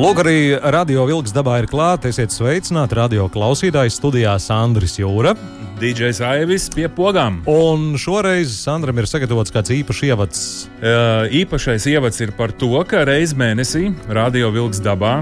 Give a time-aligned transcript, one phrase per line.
[0.00, 2.08] Lūk, arī radio vilks dabā ir klāta.
[2.08, 5.34] Esiet sveicināti radio klausītāji studijā Sandris Jūra.
[5.76, 7.42] DJs Aivis pie pogām.
[7.44, 10.40] Un šoreiz Sandram ir sagatavots kāds īpašs ievads.
[10.78, 15.18] Uh, īpašais ievads ir par to, ka reiz mēnesī radio vilks dabā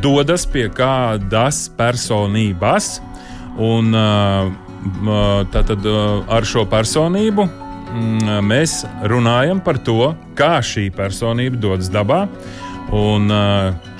[0.00, 3.02] dodas pie kādas personības.
[3.60, 8.80] Un uh, tātad uh, ar šo personību mm, mēs
[9.12, 12.24] runājam par to, kā šī personība dodas dabā.
[12.92, 13.32] Un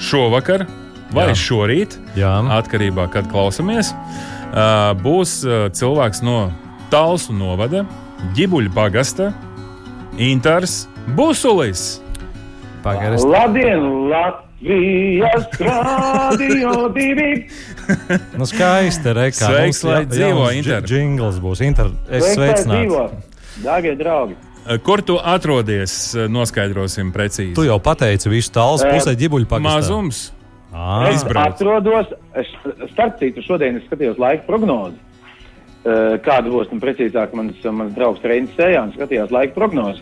[0.02, 0.66] šovakar
[1.12, 1.36] vai Jā.
[1.36, 2.32] šorīt, Jā.
[2.58, 5.40] atkarībā no kā klausāmies, uh, būs
[5.76, 6.50] cilvēks no
[6.92, 7.86] Talsu novada,
[8.36, 9.32] Ģibuļa pagasta,
[10.20, 10.86] Intars
[11.16, 12.02] Busulis.
[12.84, 17.46] Pagaidzi, Labdien, Latvijas rādio divi!
[18.38, 19.48] nu skaisti reka.
[19.48, 20.84] Sveiks, lai dzīvo, Inter.
[20.86, 21.92] Jingls būs Inter.
[22.10, 23.08] Es dzīvo!
[23.62, 24.36] Dārgie draugi!
[24.62, 26.14] Uh, Kur tu atrodies?
[26.14, 27.54] Uh, Noskaidrosim precīzi.
[27.58, 29.62] Tu jau pateici visu tālu Eh, pusē ģibuļu pagastā.
[29.80, 30.20] Mazums.
[30.72, 31.52] Ah, Es Izbrauc.
[31.56, 32.46] atrodos, es,
[32.94, 34.96] starp citu, šodien es skatījos laika prognozi.
[35.84, 40.00] Eh, Kāda būs, un precīzāk, mans, mans draugs Reinis Sējāns skatījās laika prognozi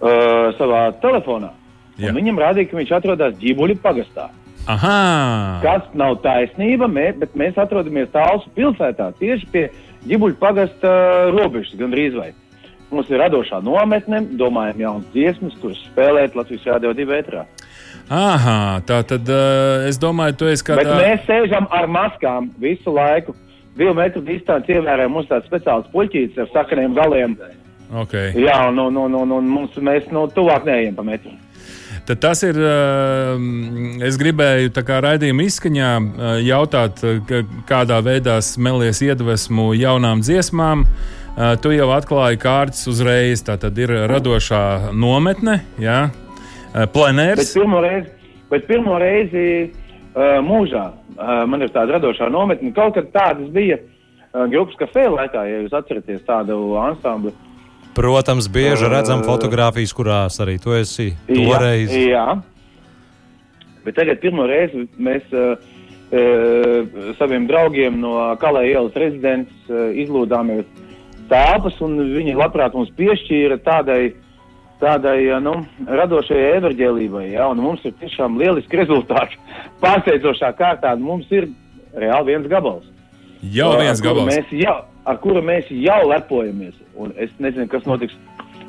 [0.00, 1.50] uh, savā telefonā.
[1.98, 4.28] Viņam rādīja, ka viņš atrodas Ģibuļa pagastā.
[4.68, 5.60] Aha!
[5.64, 9.64] Kas nav taisnība, mē, bet mēs atrodamies Tālsu pilsētā, tieši pie
[10.06, 10.92] Ģibuļa pagasta
[11.34, 12.30] robežas, gandrīz vai.
[12.90, 17.44] Mums ir radošā nometne, domājam, jaunas dziesmas, kuras spēlēt Latvijas Rādio 2 vētrā.
[18.10, 20.96] Aha, tā tad uh, es domāju, tu esi Bet kādā.
[20.98, 23.36] mēs sēžam ar maskām visu laiku.
[23.78, 25.12] Divu metru distanci ievērojam.
[25.14, 27.36] Mums tāds speciāls puķītis ar sakaniem galiem.
[28.02, 28.32] Okay.
[28.34, 31.30] Jā, un, un, un, un, un mums, mēs no tuvāk neejam pa metru.
[32.10, 32.58] Tad tas ir.
[32.58, 33.38] uh,
[34.02, 34.74] Es gribēju
[35.06, 36.98] raidījuma izskaņā uh, jautāt,
[37.30, 40.82] ka- kādā veidā smelies iedvesmu jaunām dziesmām.
[40.82, 43.44] Uh, Tu jau atklāji kārtas uzreiz.
[43.46, 46.10] Tā tad ir radošā nometne, jā,
[46.70, 47.48] Uh, Bet plenērs.
[47.50, 48.10] pirmo reizi,
[48.46, 52.70] bet pirmo reizi uh, mūžā uh, man ir tāda radošā nometne.
[52.76, 57.34] Kaut kad tādas bija uh, grupas kafejā laikā, ja jūs atceraties tādu ansambli.
[57.96, 61.90] Protams, bieži redzam fotogrāfijas, kurās arī tu esi toreiz.
[61.90, 62.38] Jā, jā.
[63.82, 65.58] Bet tagad pirmo reizi mēs uh,
[66.14, 70.70] uh, saviem draugiem no Kalēja ielas rezidents uh, izlūdāmies
[71.30, 74.12] telpas, un viņi labprāt mums piešķīra tādai,
[74.82, 75.56] tādai uh, nu,
[75.88, 77.26] radošajai evaņģēlībai.
[77.32, 77.48] Ja?
[77.52, 79.38] Un Mums ir tiešām lieliski rezultāti.
[79.82, 81.50] Pārsteidzošā kārtā mums ir
[81.96, 82.86] reāli viens gabals.
[83.40, 84.34] Jau ar viens kuru gabals.
[84.34, 84.76] Mēs jau,
[85.08, 86.76] ar kuru mēs jau lepojamies.
[87.00, 88.16] Un es nezinu, kas notiks.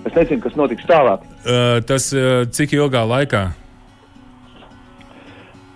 [0.02, 1.26] Es nezinu, kas notiks tālāk.
[1.44, 3.44] Uh, Tas uh, cik ilgā laikā?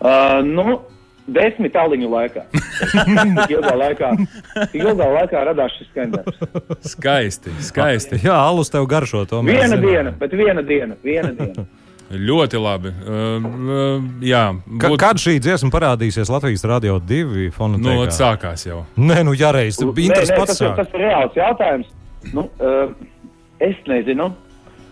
[0.05, 0.79] Uh, nu,
[1.27, 2.43] desmit tāliņu laikā.
[2.51, 4.11] Tik ilgā laikā,
[4.71, 6.37] tik ilgā laikā radās šis skandāls.
[6.85, 8.19] Skaisti, skaisti.
[8.25, 9.81] Jā, alus tev garšo Viena zinām.
[9.87, 11.65] diena, bet viena diena, viena diena.
[12.29, 12.91] Ļoti labi.
[13.01, 14.43] Uh, uh, jā,
[14.77, 18.11] Ka, būt- kad šī dziesma parādīsies Latvijas Rādio 2 nu, fonotēkā?
[18.13, 18.83] sākās jau.
[18.93, 19.79] Nē, nu jāreiz.
[19.81, 21.89] Tu Nē, Inters nē, pats tas, ir, tas ir reāls jautājums.
[22.29, 22.93] Nu, uh,
[23.65, 24.29] es nezinu.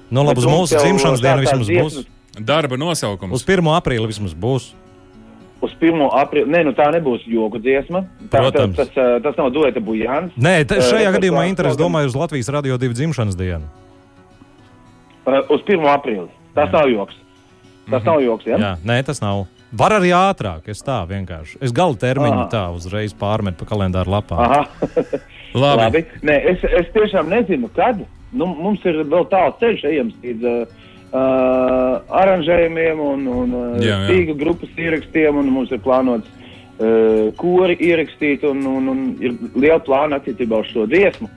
[0.09, 1.99] Nu, labi, uz mūsu dzimšanas dienu vismaz būs.
[2.41, 3.37] Darba nosaukums.
[3.37, 3.61] Uz 1.
[3.77, 4.71] aprīli vismaz būs.
[5.63, 5.95] Uz 1.
[6.11, 6.49] aprīļa.
[6.51, 8.01] Nē, nu tā nebūs joku dziesma.
[8.27, 8.75] Tā, Protams.
[8.75, 10.33] tas, tas, uh, tas nav dueta bujāns.
[10.35, 13.63] Nē, Eh, šajā tas gadījumā tā- tā gan- domāju uz Latvijas Rādio 2 dzimšanas dienu.
[15.25, 15.87] Uh, uz 1.
[15.87, 16.27] aprīli.
[16.53, 17.15] Tas nav joks.
[17.89, 18.57] Tas nav joks, ja?
[18.57, 19.45] Jā, nē, tas nav.
[19.73, 21.57] Var arī ātrāk, es tā vienkārši.
[21.61, 22.49] Es gala termiņu Aha.
[22.51, 24.37] tā uzreiz pārmetu pa kalendāru lapām.
[24.39, 24.67] Aha.
[25.55, 25.81] Labi.
[25.81, 26.03] Labi.
[26.21, 28.03] Nē, es, es tiešām nezinu, kad.
[28.33, 30.67] Nu, mums ir vēl tāls ceļš ejams līdz uh,
[31.13, 34.11] uh, aranžējumiem un, un uh, Jā, jā.
[34.11, 39.81] tīkla grupas ierakstiem, un mums ir plānots uh, kori ierakstīt, un, un, un ir liela
[39.83, 41.29] plāna attiecībā uz šo dziesmu.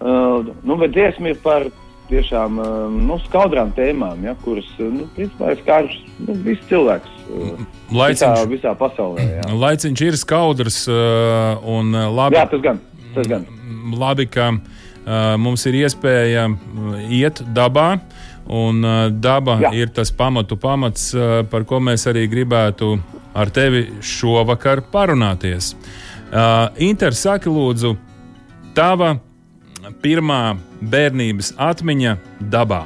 [0.00, 1.68] Uh, nu, bet dziesma ir par
[2.10, 7.16] tiešām uh, nu, skaudrām tēmām, ja, kuras, uh, nu, principā ir skārušas nu, visu cilvēks
[7.28, 7.50] uh,
[7.90, 9.26] visā, Laiciņš, visā pasaulē.
[9.38, 12.38] Jā, laiciņš ir skaudrs uh, un uh, labi.
[12.40, 12.80] jā tas gan.
[13.14, 13.46] Tas gan.
[13.98, 17.92] Labi, ka uh, mums ir iespēja uh, iet dabā.
[18.50, 19.70] Un uh, daba Jā.
[19.78, 22.96] Ir tas pamatu pamats, uh, par ko mēs arī gribētu
[23.34, 25.76] ar tevi šovakar parunāties.
[26.30, 27.94] Uh, Inter, saki, lūdzu,
[28.74, 29.16] tava
[30.02, 32.16] pirmā bērnības atmiņa
[32.50, 32.84] dabā.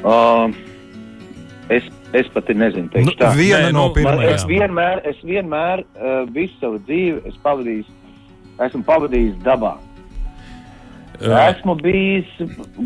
[0.00, 0.50] Uh,
[1.68, 1.86] es,
[2.16, 3.30] es pat nezinu, Nu, teikšu tā.
[3.36, 7.94] viena Nē, no nu, Man, es vienmēr, es vienmēr uh, visu savu dzīvi esmu pavadījis,
[8.66, 9.76] esmu pavadījis dabā.
[11.20, 12.28] Esmu bijis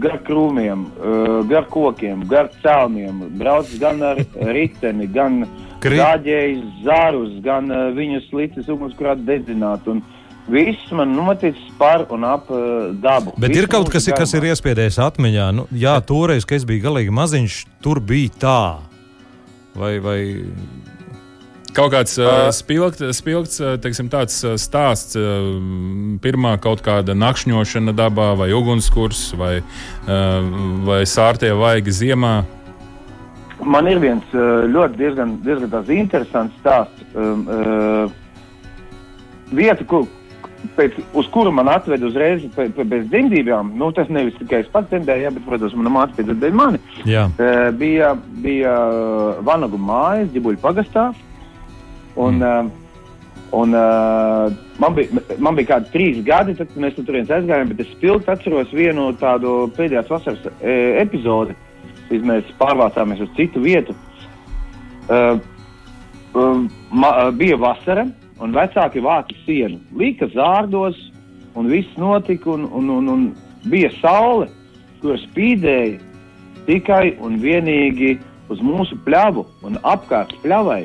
[0.03, 3.23] gar krūmiem, uh, gar kokiem, gar celmiem.
[3.39, 4.19] Braucis gan ar
[4.51, 5.45] riteni, gan
[5.85, 9.87] Kri- gāģējis zarus, gan uh, viņus licis ugunskurā dedzināt.
[9.87, 10.03] Un
[10.51, 13.37] viss man noticis par un ap uh, dabu.
[13.39, 15.47] Bet Visu ir kaut kas, kas ir iespiedies atmiņā.
[15.55, 18.61] Nu, jā, toreiz, kad es biju galīgi maziņš, tur bija tā.
[19.79, 20.19] Vai, vai
[21.75, 22.53] Kaut kāds uh, Ā.
[22.55, 25.25] spilgts, ā, teiksim, tāds ā, stāsts, ā,
[26.23, 29.56] pirmā kaut kāda nakšņošana dabā, vai ugunskurs, vai,
[30.06, 30.19] ā,
[30.87, 32.35] vai sārtie vaigi ziemā.
[33.65, 37.03] Man ir viens uh, ļoti diezgan, diezgan interesants stāsts.
[37.15, 38.06] Um, uh,
[39.55, 40.06] vieta, kur,
[40.79, 44.71] pēc, uz kuru man atveda uzreiz pe- pe- bez dzemdībām, nu, tas nevis tikai es
[44.73, 48.15] pats dzemdēju, jā, bet, protams, mana māte piedzemdēja mani, jā, uh, bija,
[48.47, 51.11] bija uh, Vanagu mājas, Ģibuļu pagastā.
[52.16, 52.70] Un, mm.
[52.70, 57.84] uh, un, uh, man, bija, man bija kādi trīs gadi, tad mēs tur aizgājām, bet
[57.84, 61.56] es spilgti atceros vienu tādu pēdējās vasaras e, epizodi.
[62.08, 63.96] Kad mēs pārvācāmies uz citu vietu.
[65.08, 65.40] Uh,
[66.37, 68.06] uh, ma, uh, bija vasara,
[68.40, 69.81] un vecāki vāca sienu.
[69.99, 70.99] Līka zārdos,
[71.58, 74.49] un viss notika, un, un, un, un bija saule,
[75.02, 76.00] kur spīdēja
[76.69, 78.16] tikai un vienīgi
[78.52, 80.84] uz mūsu pļavu un apkārt pļavai.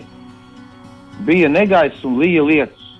[1.28, 2.92] Bija negaiss un līja lietus.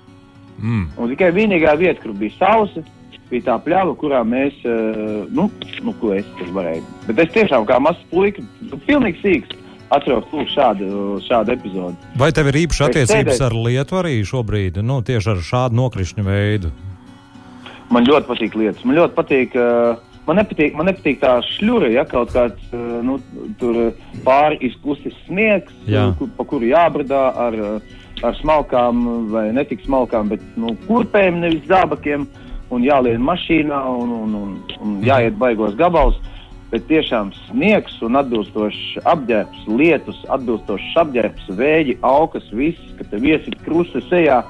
[0.60, 0.88] Mm.
[1.00, 2.82] Un tikai vienīgā vieta, kur bija sausa,
[3.30, 5.48] bija tā pļava, kurā mēs, uh, nu,
[5.86, 6.84] nu, ko es tur varēju.
[7.08, 9.56] Bet es tiešām kā mazs puika, nu, pilnīgi sīks,
[9.94, 10.90] atceros lūk, šādu,
[11.26, 12.12] šādu epizodi.
[12.18, 14.82] vai tev ir īpaši Es attiecības ar Lietuvu arī šobrīd?
[14.84, 16.74] Nu, tieši ar šādu nokrišņu veidu.
[17.90, 18.84] Man ļoti patīk lietas.
[18.86, 19.56] Man ļoti patīk.
[19.58, 23.18] Uh, man nepatīk, man nepatīk tā šļura, ja kaut kāds uh, nu,
[23.58, 23.80] tur
[24.26, 25.74] pāri izkustis sniegs,
[26.18, 27.56] kur, pa kuru jābradā ar,
[28.26, 32.26] ar smalkām vai netik smalkām, bet nu, kurpēm, nevis zābakiem,
[32.70, 36.18] un jālien mašīnā un, un, un, un jāiet baigos gabals.
[36.70, 43.56] Bet tiešām sniegs un atbilstošs apģērbs, lietus, atbilstošs apģērbs, vēji, augas, viss, ka tev iesit
[43.64, 44.44] krusti sejā.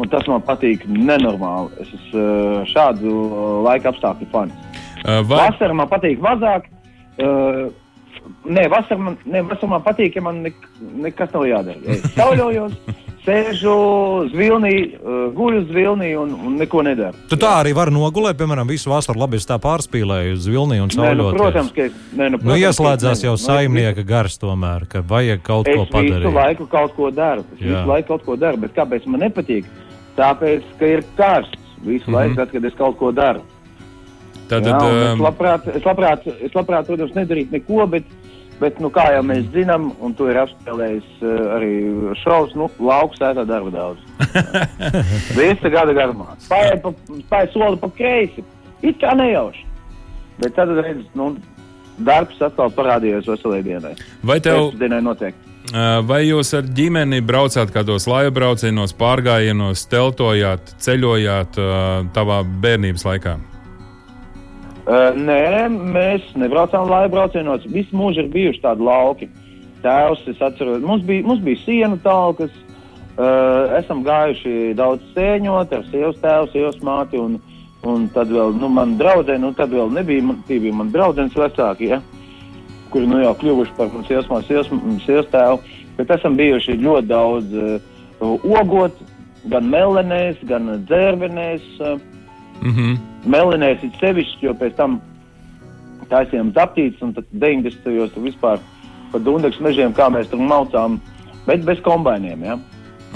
[0.00, 1.72] Un tas man patīk nenormāli.
[1.80, 4.56] Es esmu uh, šādu uh, laika apstākļu fans.
[5.04, 6.70] Ā, Vai, Vasarā man patīk mazāk.
[7.20, 7.68] Uh,
[8.44, 11.80] nē, vasarā man, nē, vasarā man patīk, ja man nek, nekas nav jādara.
[11.92, 12.76] Es sauļojos,
[13.26, 13.72] sēžu
[14.32, 17.18] zvilnī, uh, guļu zvilnī un, un neko nedaru.
[17.30, 20.92] Tu tā arī vari nogulēt, piemēram, visu vasaru labi es tā pārspīlēju uz Vilniņu un
[20.92, 21.40] Nē, nu, sauļoties.
[21.40, 21.92] protams, ka es.
[22.14, 25.42] Nē, nu, Nu, protams, ieslēdzās ka jau es ne- nu, saimnieka gars tomēr, ka vajag
[25.42, 26.32] kaut Es ko visu padarīt.
[26.34, 27.44] laiku kaut ko daru.
[27.56, 27.66] Es Jā.
[27.74, 28.56] visu laiku kaut ko daru.
[28.56, 29.64] Bet kāpēc man nepatīk?
[30.16, 32.14] Tāpēc, ka ir karsts visu Mhm.
[32.14, 33.42] laiku, tad, kad es kaut ko daru.
[34.48, 38.04] tātad, Jā, un es, ā, labprāt, es, labprāt, es labprāt, protams, nedarītu neko, bet,
[38.60, 41.72] bet nu, kā jau mēs zinām, un to ir apspēlējis uh, arī
[42.22, 44.04] šovs, nu, lauks ētā darba daudz.
[45.38, 46.36] Visu gada garumā.
[46.44, 46.92] Spēja, pa,
[47.26, 48.44] spēja soli pa kreisi.
[48.84, 49.64] It kā nejauši.
[50.42, 51.32] Bet tad, redz, nu,
[52.04, 53.94] darbs atkal parādījās veselai dienai.
[54.22, 55.52] vai tev, Pēcpusdienai noteikti.
[55.72, 61.68] ā, vai jūs ar ģimeni braucāt kādos laivu braucienos, pārgājienos, teltojāt, ceļojāt ā,
[62.16, 63.38] tavā bērnības laikā?
[64.86, 67.64] Uh, nē, mēs nebraucām laivu braucienos.
[67.66, 69.26] Visu mūžu ir bijuši tādi lauki.
[69.82, 72.54] Tēvs, es atceros, mums bija, mums bija sienu talkas.
[73.16, 77.18] Uh, esam gājuši daudz sēņot ar sievas tēvu, sievas māti.
[77.18, 77.40] Un,
[77.82, 81.34] un tad vēl, nu, man draudzene, nu, tad vēl nebija, man, tie bija man draudzenes
[81.34, 82.00] vecāki, ja,
[82.94, 84.70] kuri, nu, jau kļuvuši par man sievas māti, sievas,
[85.02, 85.62] sievas tēvu.
[85.98, 89.02] Bet esam bijuši ļoti daudz uh, ogot,
[89.50, 91.72] gan melenēs, gan dzērvenēs.
[91.80, 91.98] Uh,
[92.62, 92.96] Mhm.
[93.26, 95.00] Melinēs ir sevišķi, jo pēc tam
[96.10, 97.82] taisījām zaptītas, un tad 90.
[97.84, 98.60] gados tur vispār
[99.12, 101.00] pa Dunkas mežiem, kā mēs tur maucām,
[101.46, 102.58] bet bez kombainiem, ja?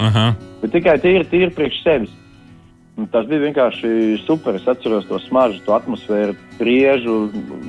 [0.01, 0.31] Aha.
[0.61, 2.13] bet tikai tīri, tīri priekš sevis.
[2.99, 4.57] Un tas bija vienkārši super.
[4.57, 7.17] Es atceros to smaržu, to atmosfēru, priežu,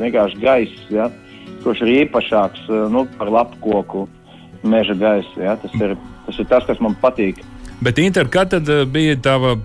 [0.01, 1.11] vienkārši gaiss, ja?
[1.63, 4.07] kurš ir īpašāks eh, nu, par lapu koku
[4.67, 5.43] meža gaisu.
[5.43, 5.55] Ja?
[5.63, 5.95] Tas, ir,
[6.27, 7.43] tas ir tas, kas man patīk.
[7.83, 9.57] Bet, Inter, kad tad ā, bija tava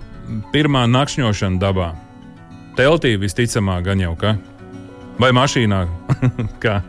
[0.54, 1.92] pirmā nakšņošana dabā?
[2.78, 4.36] Teltī visticamāk, gan jau kā?
[5.20, 5.80] Vai mašīnā?
[6.64, 6.82] kā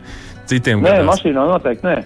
[0.49, 1.07] citiem Nē, gadās?
[1.09, 1.97] mašīnā noteikti nē.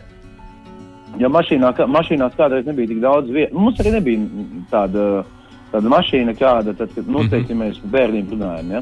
[1.21, 3.53] Jo mašīnā, mašīnās kādreiz nebija tik daudz vietas.
[3.53, 5.03] Mums arī nebija tāda,
[5.73, 7.29] tāda mašīna, kāda tad, kad nu, Mhm.
[7.35, 8.71] teiksim, mēs bērniem runājam.
[8.71, 8.81] Ja?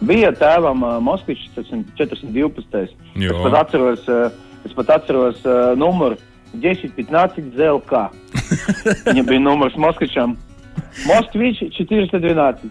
[0.00, 1.48] Bija tēvam uh, Moskvičs
[1.96, 2.92] 412.
[3.16, 3.32] Jo.
[3.36, 4.30] Es pat atceros, uh,
[4.64, 6.16] es pat atceros uh, numuru
[6.56, 7.92] 10-15 ZLK.
[9.08, 10.36] Viņam bija numurs Moskvičam.
[11.06, 12.70] Moskvičs 412.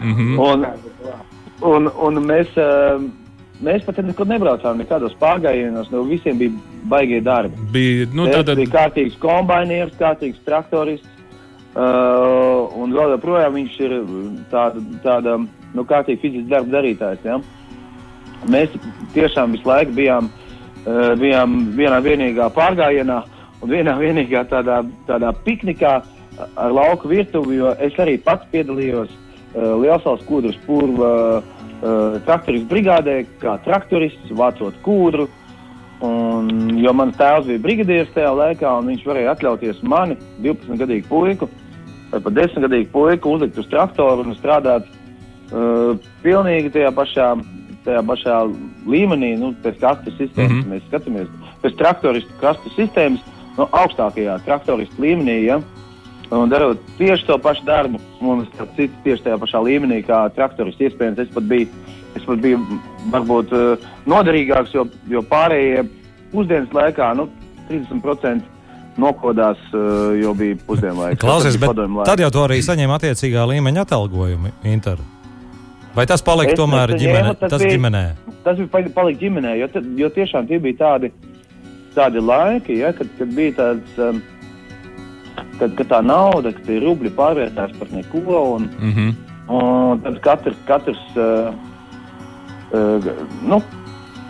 [0.00, 0.38] Mhm.
[0.38, 0.66] Un,
[1.60, 3.02] un, un mēs, uh,
[3.62, 7.54] mēs pat nekad nebraucām nekādos pārgājienos, no visiem bija baigie darbi.
[7.74, 11.08] Bija, nu, Nu, tātad, bija kārtīgs kombainieris, kārtīgs traktorists.
[11.72, 13.92] Uh, un vēl joprojām viņš ir
[14.50, 17.22] tāda, tāda nu, kārtīga fiziska darba darītājs.
[17.24, 17.38] Ja?
[18.52, 18.74] Mēs
[19.14, 23.22] tiešām visu laiku bijām, uh, bijām vienā vienīgā pārgājienā
[23.62, 26.02] un vienā vienīgā tādā, tādā piknikā
[26.38, 33.22] ar lauku virtuvi, jo es arī pats piedalījos uh, Lielsāles kūdras purva uh, traktoristu brigādē,
[33.42, 35.28] kā traktorists, vācot kūdru.
[36.02, 36.48] Un,
[36.82, 41.46] jo mans tēvs bija brigadieris tajā laikā, un viņš varēja atļauties mani, 12-gadīgu puiku,
[42.10, 45.92] vai pat 10-gadīgu puiku, uzlikt uz traktoru un strādāt uh,
[46.24, 47.28] pilnīgi tajā pašā,
[47.86, 48.40] tajā pašā
[48.90, 50.56] līmenī, nu, pēc kastes sistēmas.
[50.56, 50.72] Mm -hmm.
[50.74, 51.30] Mēs skatāmies
[51.62, 53.22] pēc traktoristu kastes sistēmas,
[53.58, 55.38] no augstākajā traktoristu līmenī.
[55.46, 55.60] Ja?
[56.32, 58.46] Un darot tieši to pašu darbu, un
[58.76, 61.68] citu tieši tajā pašā līmenī, kā traktoris iespējams, es pat biju,
[62.16, 62.60] es pat biju
[63.12, 65.82] varbūt uh, noderīgāks, jo, jo pārējie
[66.32, 67.26] pusdienas laikā, nu,
[67.68, 68.48] 30%
[69.02, 71.20] nokodās, uh, jo bija pusdienu laiks.
[71.24, 71.76] Klausies, bet
[72.08, 74.54] tad jau to arī saņēma attiecīgā līmeņa atalgojumu.
[74.72, 75.04] Inter.
[75.92, 78.04] Vai tas palika Es- tomēr es ģimene, saņēmu, tas tas bija- ģimenē?
[78.42, 79.68] Tas bija pali- palikt ģimenē, jo,
[80.00, 81.12] jo tiešām tie bija tādi,
[81.94, 84.22] tādi laiki, ja, kad, kad bija tāds, um,
[85.58, 88.40] kad, kad tā nauda, kad tie rubļi pārvērtās par neko.
[88.56, 89.14] Un, Mm -hmm.
[89.48, 91.54] un tad katrs, katrs, uh,
[92.72, 93.04] uh,
[93.48, 93.62] nu,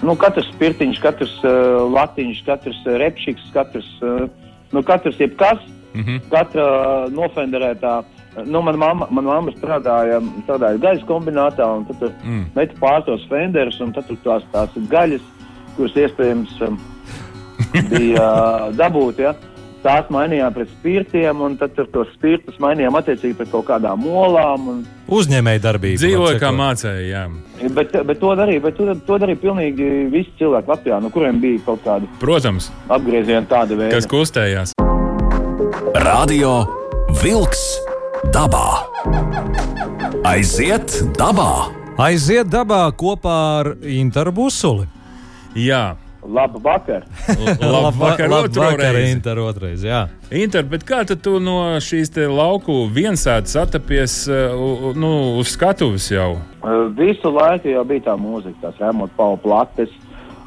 [0.02, 4.28] nu, katrs spirtiņš, katrs uh, latiņš, katrs uh, repšiks, katrs, uh,
[4.73, 5.59] nu, katrs jebkas,
[5.94, 6.21] Mm -hmm.
[6.30, 6.64] katra
[7.09, 8.02] nofenderētā.
[8.47, 12.44] Nu, mana mamma, man mamma strādāja, strādāja gaļas kombinātā, un tur Mm.
[12.54, 15.21] metu pār tos fenderus, un tur tās, tās gaļas,
[15.76, 16.78] kuras iespējams um,
[17.90, 19.35] bija uh, dabūt, ja,
[19.84, 24.68] tās mainījām pret spirtiem, un tad tos spirtus mainījām attiecīgi pret kaut kādām olām.
[24.72, 26.00] Un, Uzņēmēji darbība.
[26.00, 26.52] Dzīvoja kā
[27.10, 27.24] jā.
[27.76, 31.60] bet, bet to darīja, bet to, to darīja pilnīgi visi cilvēki Latvijā, no kuriem bija
[31.66, 33.96] kaut kāda Protams, apgrieziena tāda veida.
[33.96, 34.72] kas kustējās.
[36.06, 36.62] Radio
[37.22, 37.66] Wolks
[38.32, 38.66] dabā.
[40.28, 41.52] Aiziet dabā!
[42.00, 44.86] Aiziet dabā kopā ar Interu Busuli.
[45.58, 47.02] Jā, Labu vakar!
[47.60, 49.10] labvakar, otro vakar, reizi.
[49.16, 50.04] Inter, otrais, jā.
[50.30, 55.10] Inter, bet kā tad tu no šīs te lauku viensētas atapies uh, u- nu,
[55.40, 56.36] uz skatuves jau?
[56.62, 59.90] Uh, Visu laiku jau bija tā mūzika, tās rēmot pauli plates.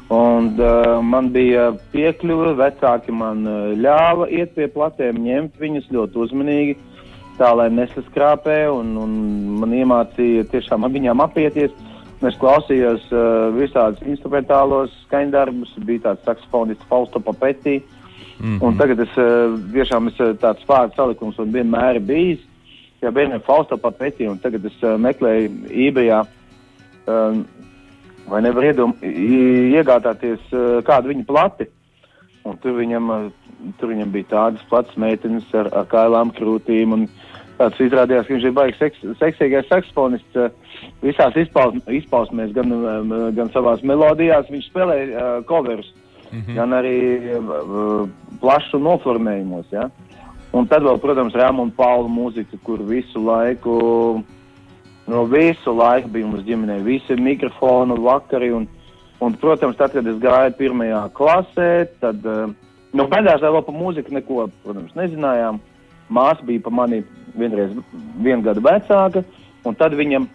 [0.08, 6.20] Un, uh, man bija piekļuve, vecāki man uh, ļāva iet pie platēm, ņemt viņus ļoti
[6.24, 6.76] uzmanīgi,
[7.40, 8.62] tā lai nesaskrāpē.
[8.72, 9.16] Un, un
[9.60, 11.74] man iemācīja tiešām ar viņām apieties.
[12.24, 17.82] Es klausījos uh, visādus instrumentālos skaņdarbus, bija tāds saksofonists Fausto Papetī.
[18.38, 18.62] Mm -hmm.
[18.64, 22.40] Un tagad es uh, tiešām es, uh, tāds vārdu salikums un vienmēr bijis.
[23.02, 26.24] Jā, bērniem Fausto Papetī, un tagad es uh, meklēju eBayā.
[27.06, 27.46] Um,
[28.26, 31.68] vai nevar iedom, iegādāties uh, kādu viņa plati.
[32.46, 33.30] Un tur viņam, uh,
[33.78, 36.92] tur viņam bija tādas plats meitenes ar, ar kailām krūtīm.
[36.92, 37.08] Un
[37.58, 40.50] tāds izrādījās, ka viņš ir baigs seks, seksīgais saksofonists uh,
[41.04, 44.50] visās izpaus, izpausmēs, gan, um, gan savās melodijās.
[44.52, 45.92] Viņš spēlē uh, coverus,
[46.30, 46.54] mm -hmm.
[46.54, 46.96] gan arī
[47.40, 48.08] uh,
[48.40, 49.66] plašu noformējumos.
[49.72, 49.90] Ja?
[50.52, 53.76] Un tad vēl, protams, Rāmona Paula mūzika, kur visu laiku
[55.06, 58.50] No visu laiku bija mums ģimenē, visi mikrofoni, vakari.
[58.52, 58.66] Un,
[59.22, 61.68] un, protams, tad, kad es gāju pirmajā klasē,
[62.02, 62.50] tad uh,
[62.96, 65.60] no bērnās vēl par mūziku neko, protams, nezinājām.
[66.10, 67.04] Māsa bija pa mani
[67.38, 67.72] vienreiz
[68.22, 69.22] vienu gadu vecāka,
[69.66, 70.28] un tad viņam,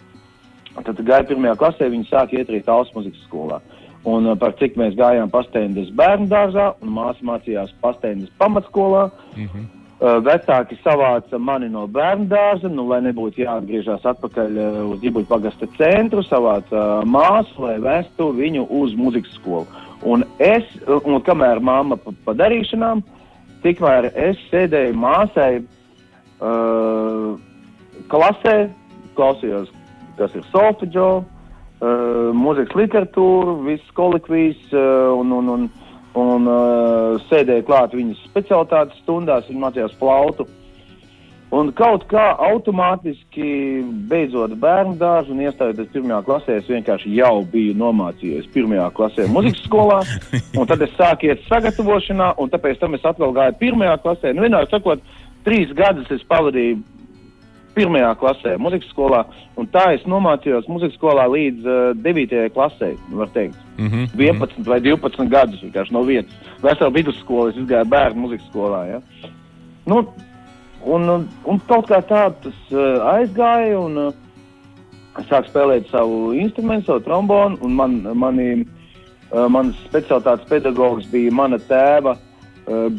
[0.80, 3.60] tad gāja pirmajā klasē, viņa sāka iet arī tautas muzikas skolā.
[4.08, 9.10] Un uh, par cik mēs gājām pastēndes bērnu dārzā, un māsa mācījās pastēndes pamatskolā.
[9.36, 9.70] Mm -hmm.
[10.02, 15.66] Vecāki savāca mani no bērnu dārza, nu, lai nebūtu jāatgriežas atpakaļ uh, uz Ģibuļu pagasta
[15.76, 19.66] centru, savāca māsu, lai vestu viņu uz muzikas skolu.
[20.02, 20.64] Un es,
[21.04, 23.04] un kamēr mamma pa, pa darīšanām,
[23.62, 25.62] tikmēr es sēdēju māsai
[26.42, 27.36] uh,
[28.12, 28.56] klasē,
[29.18, 29.70] klausījos,
[30.18, 35.68] kas ir solfeģo, uh, mūzikas literatūru, visas kolikvijas uh, un, un, un,
[36.22, 40.48] un uh, sēdēju klāt viņas specialitātes stundās, viņa mācījās flautu.
[41.52, 43.44] Un kaut kā automātiski,
[44.08, 49.66] beidzot bērnu dārzu un iestājoties pirmajā klasē, es vienkārši jau biju nomācījies pirmajā klasē muzikas
[49.66, 49.98] skolā.
[50.58, 54.32] Un tad es sāku iet sagatavošanā, un tāpēc tam es atkal gāju pirmajā klasē.
[54.32, 55.04] Nu, vienkārši sakot,
[55.46, 56.80] trīs gadus es pavadīju
[57.76, 59.22] pirmajā klasē muzikas skolā,
[59.56, 62.34] un tā es nomācījos muzikas skolā līdz uh, 9.
[62.54, 63.56] klasē, var teikt.
[63.78, 64.08] Mm -hmm.
[64.16, 66.34] 11 vai 12 gadus vienkārši no vietas.
[66.62, 68.84] Veselu vidusskolu es gāju bērnu muzikas skolā.
[68.86, 69.00] Ja?
[69.86, 70.04] Nu,
[70.84, 74.14] un, un, un kaut kā tā tas uh, aizgāja, un uh,
[75.18, 78.66] es sāku spēlēt savu instrumentu, savu trombonu, un man, mani,
[79.32, 82.31] uh, mans specialitātes pedagogs bija mana tēva uh,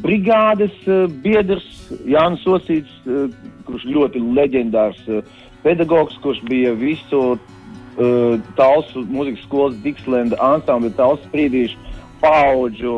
[0.03, 1.65] brigādes uh, biedrs
[2.09, 3.29] Jānis Osīts, uh,
[3.67, 4.99] kurš ļoti leģendārs
[5.63, 7.37] pedagogs, kurš bija visu
[8.57, 11.77] Talsu mūzikas skolas Dikslenda ansambļa Talsu sprīdīšu
[12.23, 12.95] paudžu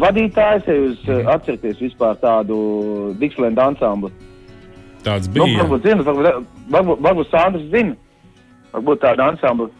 [0.00, 2.56] vadītājs, ja jūs atceraties vispār tādu
[3.20, 4.10] Dikslenda ansamblu.
[5.04, 5.62] Tāds Nu, bija.
[5.62, 7.94] varbūt, zina, varbūt, varbūt, varbūt Sandrs zina,
[8.72, 9.70] varbūt tāda ansambla.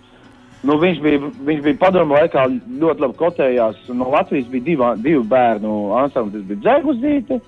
[0.64, 2.46] Nu, viņš, bija, viņš bija padomu laikā
[2.80, 3.80] ļoti labi kotējās.
[3.92, 6.40] No Latvijas bija divā, divi bērnu ansambli.
[6.40, 7.40] Tas bija Dzēguzīte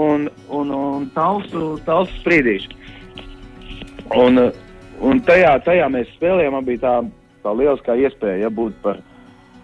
[0.00, 2.78] un, un, un Talsu, talsu Sprīdīši.
[4.16, 4.40] Un,
[5.04, 6.94] un tajā, tajā mēs spēlējām, man bija tā,
[7.44, 9.02] tā lieliskā iespēja ja, būt par,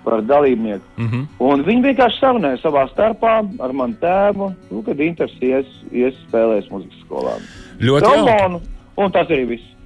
[0.04, 0.84] par dalībnieku.
[0.98, 1.24] Mm -hmm.
[1.48, 6.70] Un viņi vienkārši sarunāja savā starpā ar manu tēvu, nu, kad Inters ies, ies spēlēs
[6.70, 7.38] muzikas skolā.
[7.80, 8.04] Ļoti.
[8.04, 8.60] Trombonu,
[8.96, 9.77] un tas arī viss.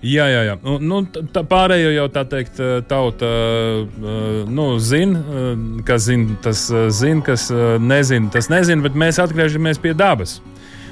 [0.00, 0.54] Jā, jā, jā.
[0.80, 5.50] Nu, tā pārējo jau tā teikt, eh, tauta eh, nu, zina, eh,
[5.84, 6.62] kas zina, tas
[6.96, 7.50] zina, kas
[7.84, 10.40] nezina, tas nezina, bet mēs atgriežamies pie dabas.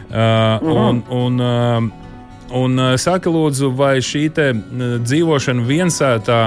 [0.08, 1.34] Uh, un, un,
[2.56, 4.22] un saka, lūdzu, vai šī
[5.04, 6.38] dzīvošana viensētā,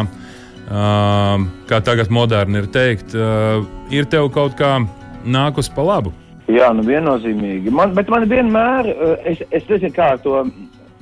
[1.70, 3.14] kā tagad moderni ir teikt,
[3.94, 4.80] ir tev kaut kā
[5.22, 6.10] nākus pa labu?
[6.50, 7.70] Jā, nu viennozīmīgi.
[7.70, 8.90] Man, bet man vienmēr,
[9.30, 10.42] es, es nezinu, kā to,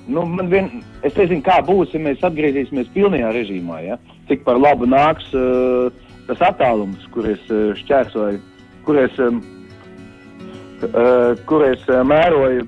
[0.10, 0.70] nu, man vien,
[1.06, 4.00] es nezinu, kā būs, ja mēs atgriezīsimies pilnajā režīmā, ja?
[4.30, 5.94] Cik par labu nāks uh,
[6.30, 8.42] tas attālums, kur es uh, šķērsoju,
[8.88, 9.40] kur es, um,
[10.90, 12.68] uh, kur es uh, mēroju,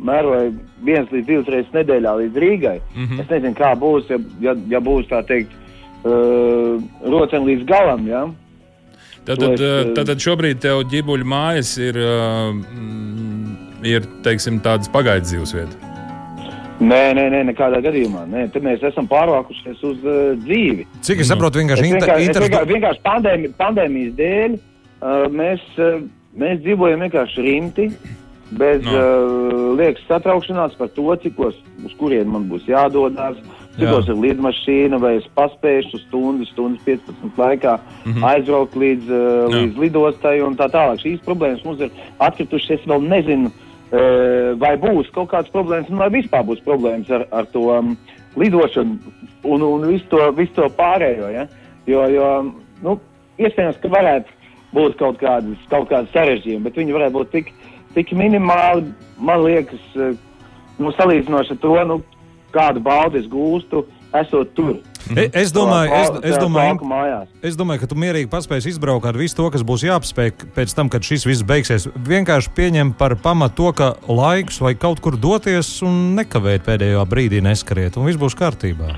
[0.00, 0.52] mēroju
[0.86, 2.76] viens līdz divas reizes nedēļā līdz Rīgai.
[2.94, 3.24] Mm -hmm.
[3.24, 5.52] Es nezinu, kā būs, ja, ja, ja būs tā teikt,
[6.04, 8.28] uh, rocen līdz galam, ja?
[9.24, 12.56] Tad, To tad, es, eh, tad, tad šobrīd tev ģibuļu mājas ir, uh,
[13.84, 15.89] ir teiksim, tādas pagaidu dzīvesvietas.
[16.80, 18.24] Nē, nē, nē, nekādā gadījumā.
[18.30, 20.86] Nē, Te mēs esam pārvākušies uz uh, dzīvi.
[21.04, 25.26] Cik es saprotu, Es vienkārši inter, vienkārši, es inter, vienkārši, vienkārši pandēmi, pandēmijas dēļ uh,
[25.42, 26.00] mēs, uh,
[26.40, 27.90] mēs dzīvojam vienkārši rimti,
[28.56, 28.96] bez No.
[28.96, 33.36] uh, liekas satraukšanās par to, cikos, uz kurien man būs jādodas,
[33.76, 38.24] cikos ir lidmašīna, vai es paspēšu stundu, stundas 15 laikā mm -hmm.
[38.32, 39.56] aizbraukt līdz, uh, Jā.
[39.58, 41.04] līdz lidostai un tā tālāk.
[41.04, 43.52] Šīs problēmas mums ir atkritušas, es vēl nezinu.
[43.52, 47.96] Uh, vai būs kaut kādas problēmas, vai vispār būs problēmas ar, ar to um,
[48.38, 48.98] lidošanu
[49.42, 51.30] un, un visu, to, visu to pārējo.
[51.34, 51.46] Ja?
[51.90, 52.28] Jo, jo
[52.84, 52.96] nu,
[53.40, 54.36] iespējams, ka varētu
[54.76, 57.50] būt kaut kādas, kaut kādas sarežģījumi, bet viņi varētu būt tik,
[57.96, 59.82] tik minimāli, man liekas,
[60.78, 61.98] nu, salīdzinoši ar to, nu,
[62.54, 63.84] kādu baudi es gūstu,
[64.20, 64.78] esot tur.
[65.16, 69.38] E- es domāju, es, es, domāju, es domāju, ka tu mierīgi paspēsi izbraukt ar visu
[69.38, 71.88] to, kas būs jāapspēj pēc tam, kad šis viss beigsies.
[72.06, 77.42] Vienkārši pieņem par pamatu to, ka laiks vai kaut kur doties un nekavēt pēdējā brīdī
[77.44, 78.94] neskariet, un viss būs kārtībā.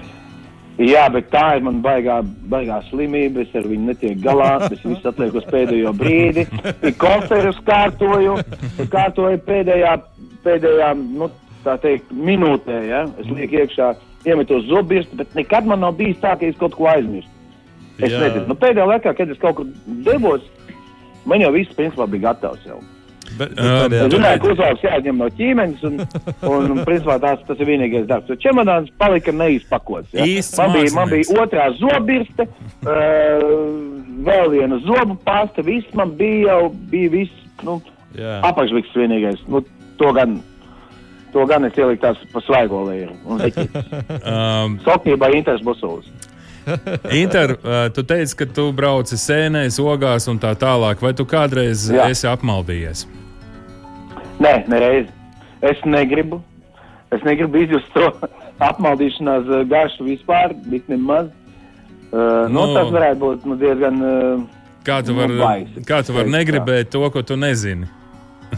[0.80, 2.20] Jā, bet tā ir man baigā,
[2.50, 3.44] baigā slimība.
[3.44, 4.54] Es ar viņu netieku galā.
[4.70, 6.46] Es visu atlieku uz pēdējo brīdi.
[6.72, 8.38] Ir koncertus kārtoju,
[8.90, 9.92] kārtoju pēdējā,
[10.46, 11.28] pēdējā nu,
[11.84, 12.78] teikt, minūtē.
[12.88, 13.04] Ja?
[13.20, 13.92] Es lieku iekšā,
[14.26, 17.30] iemetu uz zobirstu, bet nekad man nav bijis tā, ka es kaut ko aizmirstu.
[17.98, 18.20] Es Jā.
[18.24, 18.46] nezinu.
[18.48, 19.66] Nu, pēdējā laikā, kad es kaut kur
[20.06, 20.42] devos,
[21.28, 22.64] man jau viss principā bija gatavs.
[22.66, 22.80] Jau.
[23.38, 26.00] Bet, Ā, pēdējā- Es zināju, ka uzvalks jāņem no ķīmenes, un,
[26.48, 28.28] un, un principā tās, tas ir vienīgais darbs.
[28.28, 30.12] Jo čemodāns palika neizpakots.
[30.12, 30.26] Ja?
[30.58, 32.48] Man, bija, man bija otrā zobirste,
[32.84, 33.46] uh,
[34.26, 37.32] vēl viena zobu pasta, viss man bija jau, bija viss,
[37.64, 37.78] nu,
[38.18, 38.40] Jā.
[38.50, 39.40] apakšviks vienīgais.
[39.48, 39.62] Nu,
[40.00, 40.40] to gan,
[41.32, 43.16] to gan es ieliku tās pa svaigo lieru.
[44.22, 46.06] Um, Soknībā Inters Busulis.
[47.10, 51.02] Inter, uh, tu teici, ka tu brauci sēnēs, ogās un tā tālāk.
[51.02, 52.06] Vai tu kādreiz Jā.
[52.12, 53.06] esi apmaldījies?
[54.42, 55.10] Nē, nereiz.
[55.62, 56.40] Es negribu.
[57.12, 58.08] Es negribu izjust to
[58.70, 61.30] apmaldīšanās eh, garšu vispār, bet nemaz.
[62.12, 62.74] Uh, nu, Nu.
[62.76, 64.02] tas varētu būt nu, diezgan.
[64.02, 67.86] Uh, Kā tu Nu, vari baisi, kā tu var negribēt to, ko tu nezini?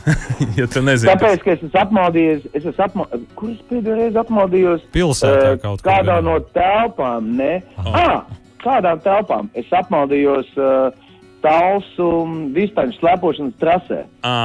[0.58, 3.30] ja tu nezini, tāpēc, ka es esmu apmaldījies, es esmu apmaldījies.
[3.38, 4.84] Kur es pēdējo reizi apmaldījos?
[4.94, 7.52] Pilsētā Eh, kaut kādā no telpām, ne?
[7.78, 8.22] Ah,
[8.64, 9.50] kādām telpām?
[9.58, 11.02] Es apmaldījos uh,
[11.44, 12.08] Talsu
[12.56, 14.04] distanču slēpošanas trasē.
[14.24, 14.36] À,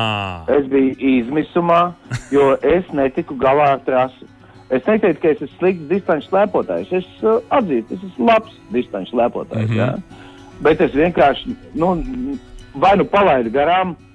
[0.51, 1.93] Es biju izmisumā,
[2.33, 4.27] jo es netiku galā ar trasi.
[4.69, 6.91] Es neteiktu, ka es esmu slikts distanču slēpotājs.
[6.99, 9.71] Es uh, atzīstu, es esmu labs distanču slēpotājs.
[9.71, 9.79] Mm.
[9.79, 10.27] -hmm.
[10.61, 11.95] Bet es vienkārši, nu,
[12.75, 14.08] vai nu palaidu garām, uh,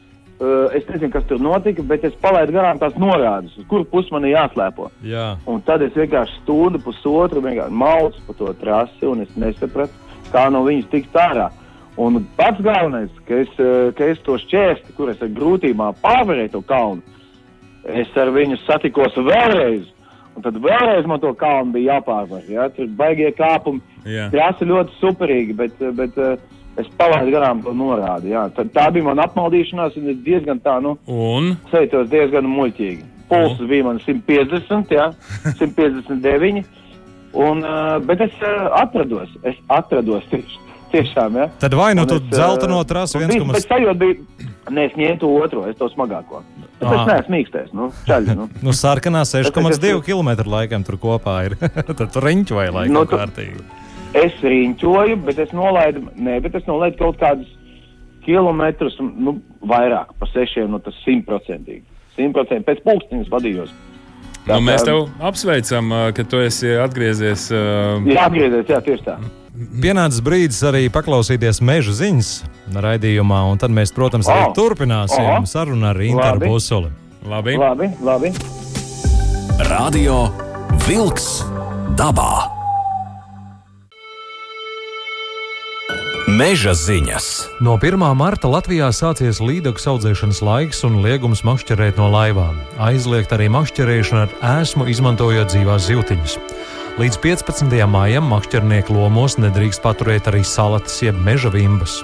[0.74, 4.26] es nezinu, kas tur notika, bet es palaidu garām tās norādes, uz kuru pusi man
[4.26, 4.90] ir jāslēpo.
[5.07, 5.35] Jā.
[5.50, 9.92] Un tad es vienkārši stundu, pusotru maucu pa to trasi, un es nesapratu,
[10.33, 11.50] kā no viņas tikt ārā.
[11.96, 16.50] Un pats galvenais, ka es, eh, ka es to šķērsti, kur es ar grūtībām pārvarēju
[16.50, 17.02] to kalnu,
[17.85, 19.87] es ar viņu satikos vēlreiz.
[20.35, 22.42] Un tad vēlreiz man to kalnu bija jāpārvar.
[22.50, 22.68] Ja?
[22.68, 23.80] Tur baigie kāpumi.
[24.04, 24.26] jā.
[24.33, 26.37] Trasa ļoti superīga, bet, eh, bet, eh,
[26.77, 28.33] Es palaidu garām to norādi.
[28.35, 28.49] Jā.
[28.57, 33.05] Tā, tā bija mana apmaldīšanās, un es diezgan tā, nu, Un sajūtos diezgan muļķīgi.
[33.29, 35.07] Pulss bija man 150, jā,
[35.61, 36.65] 159.
[37.35, 40.59] Un, uh, bet es uh, atrados, es atrados tieši,
[40.93, 41.49] tiešām, jā.
[41.63, 43.57] Tad vai nu tu es, dzelteno ā, trasu un bija- 1,5.
[43.57, 46.43] Bet sajūta bija, nē, es ņēmu to otro, es to smagāko.
[46.85, 46.93] Ā.
[46.95, 48.47] es neesmu mīkstēs, nu, čaļi, nu.
[48.67, 51.57] Nu, sarkanā 6,2 Es- km laikam tur kopā ir.
[51.99, 53.63] Tad tur riņķi vai laikam Nu, tu- kārtīgi.
[54.14, 57.50] Es riņķoju, bet es nolaidu, nē, bet es nolaidu kaut kādus
[58.24, 59.37] kilometrus, nu,
[59.68, 61.83] vairāk par sešiem, nu, tas simtprocentīgi.
[62.16, 63.72] Simtprocentīgi pēc pulksteņas vadījos.
[64.46, 67.48] nu, mēs tev apsveicam, ka tu esi atgriezies.
[67.53, 69.18] uh, Jā, atgriezies, jā, tieši tā.
[69.83, 72.31] Pienācis brīdis arī paklausīties meža ziņas
[72.74, 74.55] raidījumā, un tad mēs, protams, arī O!
[74.57, 75.44] turpināsim O!
[75.46, 76.50] sarunu ar Interu Labi.
[76.50, 76.90] Busuli.
[77.24, 77.55] Labi.
[77.61, 78.33] Labi, labi.
[79.70, 80.24] Radio
[80.88, 81.44] Wolks
[81.98, 82.63] dabā.
[86.25, 87.51] Meža ziņas.
[87.61, 88.01] No 1.
[88.17, 92.57] marta Latvijā sācies līdzekļu audzēšanas laiks un liegums makšķerēt no laivām.
[92.81, 96.39] Aizliegt arī makšķerēšana ar ēsmu, izmantojot dzīvās zīltiņas.
[96.97, 97.77] Līdz 15.
[97.93, 102.01] maijam makšķernieku lomos nedrīkst paturēt arī salatas jeb meža vimbas.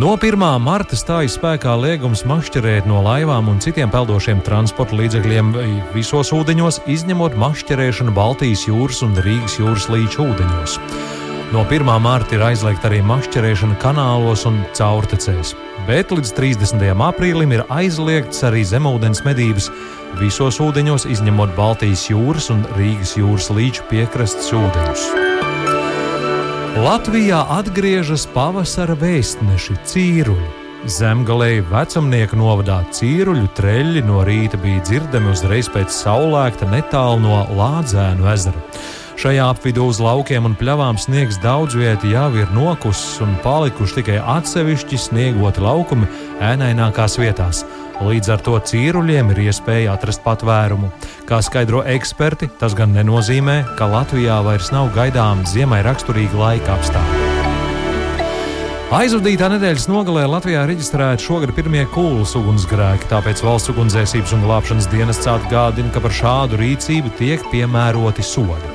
[0.00, 0.40] No 1.
[0.56, 5.52] marta stājas spēkā liegums makšķerēt no laivām un citiem peldošiem transporta līdzekļiem
[5.92, 11.20] visos ūdeņos, izņemot makšķerēšanu Baltijas jūras un Rīgas jūras līča ūdeņos.
[11.52, 11.84] No 1.
[12.00, 15.50] mārta ir aizliegta arī makšķerēšana kanālos un caurtecēs,
[15.84, 16.80] bet līdz 30.
[17.04, 19.66] aprīlim ir aizliegts arī zemūdens medības
[20.16, 25.04] visos ūdeņos, izņemot Baltijas jūras un Rīgas jūras līča piekrastes ūdeņus.
[26.86, 30.48] Latvijā atgriežas pavasara vēstneši cīruļi.
[30.88, 38.32] Zemgalēji vecumnieku novadā cīruļu treļļi no rīta bija dzirdami uzreiz pēc saulēkta netālu no Lādzēnu
[38.32, 38.64] ezera.
[39.22, 44.16] Šajā apvidū uz laukiem un pļavām sniegs daudz vietā jau ir nokusis un palikuši tikai
[44.18, 46.08] atsevišķi sniegoti laukumi
[46.42, 47.60] ēnainākās vietās.
[48.02, 50.90] Līdz ar to cīruļiem ir iespēja atrast patvērumu.
[51.28, 57.30] Kā skaidro eksperti, tas gan nenozīmē, ka Latvijā vairs nav gaidām ziemai raksturīgi laika apstākļi.
[58.98, 65.30] Aizvadītā nedēļas nogalē Latvijā reģistrēti šogad pirmie kūlas ugunsgrēki, tāpēc valsts ugunsdzēsības un glābšanas dienests
[65.38, 68.71] atgādina, ka par šādu rīcību tiek piemēroti sodi.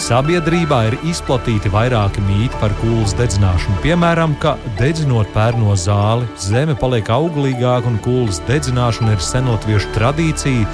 [0.00, 3.82] Sabiedrībā ir izplatīti vairāki mīti par kūlas dedzināšanu.
[3.84, 10.70] Piemēram, ka dedzinot pērno zāli, zeme paliek auglīgāka un kūlas dedzināšana ir senlatviešu tradīcija,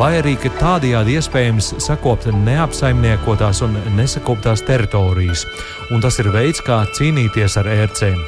[0.00, 5.44] vai arī ka tādējādi iespējams sakopt neapsaimniekotās un nesakoptās teritorijas,
[5.90, 8.18] un tas ir veids, kā cīnīties ar ērcēm.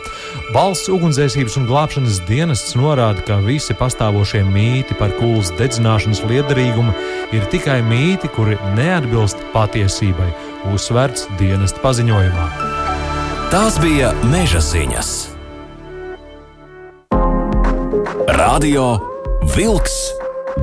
[0.53, 6.95] Valsts ugunsdzēsības un glābšanas dienests norāda, ka visi pastāvošie mīti par kūlas dedzināšanas liederīgumu
[7.37, 10.31] ir tikai mīti, kuri neatbilst patiesībai,
[10.75, 12.49] uzsverts dienesta paziņojumā.
[13.53, 15.13] Tās bija meža ziņas.
[18.33, 18.87] Radio
[19.55, 19.97] Wolks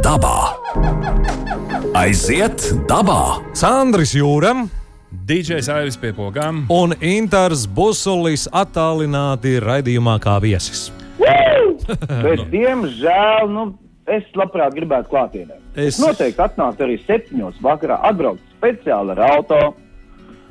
[0.03, 0.55] dabā.
[1.97, 3.39] Aiziet dabā!
[3.57, 4.67] Sandris Jūram
[5.11, 6.65] DJs Aivis pie pogām.
[6.69, 10.91] un Intars Busulis attālināti raidījumā kā viesis.
[11.19, 13.63] Bet, diemžēl, nu,
[14.09, 15.57] es labprāt gribētu klātienē.
[15.75, 19.59] Es- Es noteikti atnāktu arī septiņos vakarā, atbraukt speciāli ar auto.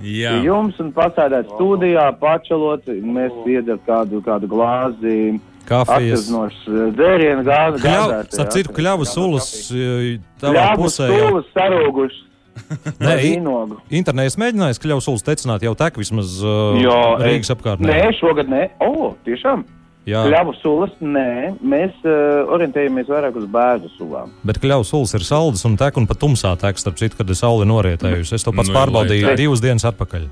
[0.01, 5.40] Jā, jums un pasēdēt studijā, pačalot, mēs iedzert kādu, kādu glāzi.
[5.68, 6.23] Kafijas.
[6.23, 7.81] Atverzinošs dzērienu gāzi.
[7.83, 11.11] Kļav, starp citu, kļavu sulas eh, tavā pusē.
[11.11, 12.23] jau- stūlis sarūgušas.
[13.05, 13.79] Nē, i- vīnogu.
[13.90, 17.88] internēs mēģinājis kļavu sulas tecināt jau tek vismaz uh, Jo, Rīgas es- apkārtnē.
[17.90, 18.62] Nē, šogad nē.
[18.85, 19.64] O, tiešām.
[20.09, 21.59] Jā, Kļavu sulas, nē.
[21.61, 24.31] Mēs uh, orientējamies vairāk uz bērnu sulām.
[24.49, 27.37] bet kļavu sulas ir saldas un tek un pat tumsā tek, starp citu, kad ir
[27.37, 28.33] saule norietējusi.
[28.38, 30.25] Es to pats Nu, pārbaudīju lai divas dienas atpakaļ.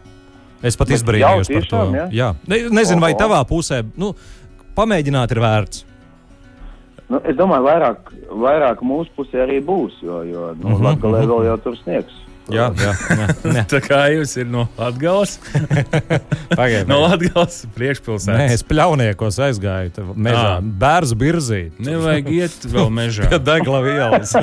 [0.65, 1.83] Es pat izbrīnījos par to.
[1.93, 2.07] jā?
[2.17, 2.31] Jā.
[2.49, 4.15] Ne, nezinu, vai tavā pusē, nu,
[4.79, 5.85] pamēģināt ir vērts.
[7.09, 8.09] Nu, es domāju, vairāk,
[8.42, 11.77] vairāk mūsu pusē arī būs, jo, jo nu, mm Mhm, -hmm, Latvijā vēl jau tur
[11.77, 12.14] sniegs.
[12.53, 13.27] Jā, jā, jā.
[13.57, 13.63] jā.
[13.71, 15.37] tā kā jūs ir no Latvijas.
[16.59, 17.01] Pagaid, No.
[17.03, 18.55] Latvijas Nē, priekšpilsētas.
[18.55, 20.45] es pļauniekos aizgāju te mežā.
[20.59, 20.61] Ā.
[20.63, 21.81] Bērzu birzīt.
[21.83, 23.27] Nevajag iet vēl mežā.
[23.33, 24.37] Pie degla vielas.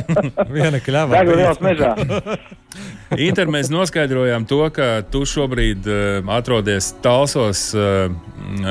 [0.56, 1.20] Viena kļava.
[1.20, 1.92] Degla vielas mežā.
[3.20, 8.08] Inter mēs noskaidrojām to, ka tu šobrīd uh, atrodies Talsos uh,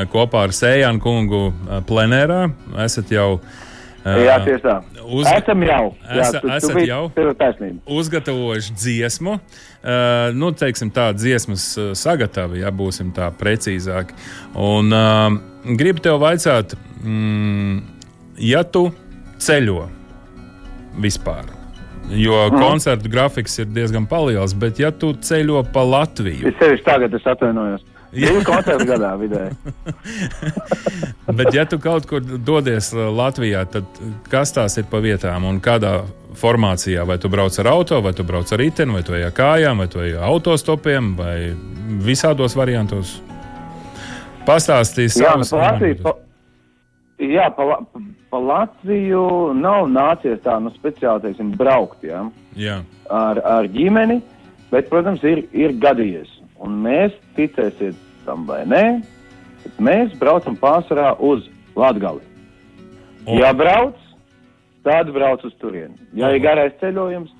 [0.09, 2.47] kopā ar Sējānu kungu uh, plenērā.
[2.87, 3.35] Esat jau.
[3.37, 3.65] Uh,
[4.05, 4.75] Jā, tieši tā.
[5.03, 5.83] Uz- Esam jau.
[6.07, 7.01] Jā, Esa- tu, tu esat biji- jau?
[7.15, 7.79] Tev ir taisnība.
[7.99, 9.33] uzgatavojuši dziesmu.
[9.79, 14.15] Uh, nu, teiksim, tā dziesmas uh, sagatavi, ja būsim tā precīzāki.
[14.55, 17.81] Un uh, gribu tev vaicāt, mm,
[18.39, 18.91] ja tu
[19.39, 19.89] ceļo
[20.99, 21.45] vispār.
[22.09, 22.57] Jo mm.
[22.57, 27.27] koncertu grafiks ir diezgan liels, bet ja tu ceļo pa Latviju, Es sevišķi tagad es
[27.29, 27.83] atvainojos.
[28.13, 29.53] Divi koncerti gadā vidēji.
[31.37, 33.99] Bet, ja tu kaut kur dodies uh, Latvijā, tad
[34.31, 35.99] kas tās ir pa vietām un kādā
[36.39, 37.05] formācijā?
[37.05, 39.83] Vai tu brauc ar auto, vai tu brauc ar riteni, vai tu ej ar kājām,
[39.83, 41.35] vai tu ej ar autostopiem, vai
[42.05, 43.19] visādos variantos?
[44.49, 46.25] Pastāstīs savus variantus.
[47.21, 47.77] jā, pa,
[48.31, 52.23] pa Latviju nav nācies tā, nu, speciāli, teiksim, braukt, jā,
[52.57, 52.79] Jā.
[53.13, 54.21] ar, ar ģimeni,
[54.73, 56.38] bet, protams, ir, ir gadījies.
[56.59, 57.95] Un mēs, ticēsiet
[58.25, 58.83] tam vai nē,
[59.63, 61.47] bet mēs braucam pārsvarā uz.
[61.79, 63.37] O.
[63.39, 63.95] Ja brauc,
[64.83, 65.95] tad brauc uz turieni.
[66.17, 67.31] Ja ir garais ceļojums,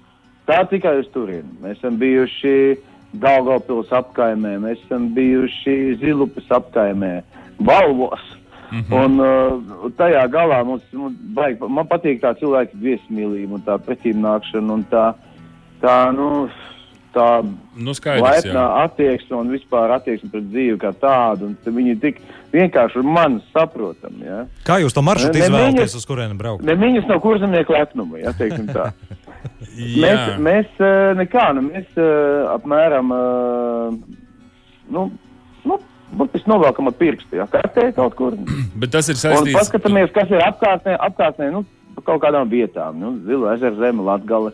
[0.48, 1.50] tad tikai uz turieni.
[1.60, 2.78] Mēs esam bijuši
[3.20, 7.22] Daugavpils apkaimē, mēs esam bijuši Zilupes apkaimē,
[7.60, 8.22] Balvos.
[8.72, 9.04] Mm -hmm.
[9.04, 14.72] Un uh, tajā galā mums, mums baig, man patīk tā cilvēka viesmīlība un tā pretīmnākšana
[14.74, 15.14] un tā,
[15.82, 16.50] tā, nu,
[17.20, 17.30] tā
[17.80, 18.84] Nu, skaidrs, laipnā jā.
[18.88, 21.52] attieksme un vispār attieksme pret dzīvi kā tādu.
[21.68, 22.20] Viņi ir tik
[22.56, 24.26] vienkārši un man saprotami.
[24.26, 24.42] Ja?
[24.68, 26.66] Kā jūs to maršrutu izvēlaties, viņas- uz kurieni braukt?
[26.68, 28.90] Ne viņas nav kurzemnieku lepnuma, ja teiksim tā.
[29.80, 34.26] Mēs, mēs eh, nekā, nu, mēs eh, apmēram, eh,
[34.92, 35.06] nu,
[35.64, 35.78] nu,
[36.20, 38.36] burtiski novelkam ar pirkstu, ja kartē kaut kur.
[38.82, 41.64] Bet tas ir Un saistīts paskatāmies, kas ir apkārtnē, apkārtnē, nu,
[42.04, 44.52] kaut kādām vietām, nu, Zila ezera zeme, Latgale.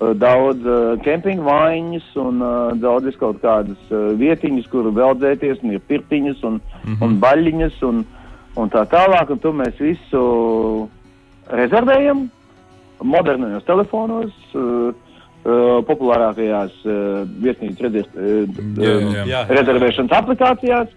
[0.00, 5.76] Eh, Daudz uh, kempingu vaiņas un uh, daudz kaut kādas uh, vietiņas, kur veldzēties, un
[5.76, 7.02] ir pirtiņas un, mm -hmm.
[7.04, 8.04] un baļķiņas un,
[8.56, 9.30] un tā tālāk.
[9.30, 10.22] Un to mēs visu
[11.50, 12.28] rezervējam
[13.02, 14.92] modernajos telefonos, uh,
[15.46, 18.46] uh, populārākajās uh, vietnīcas redzēs, uh,
[18.82, 19.26] Jā, jā.
[19.26, 19.42] Jā.
[19.48, 20.94] rezervēšanas aplikācijās.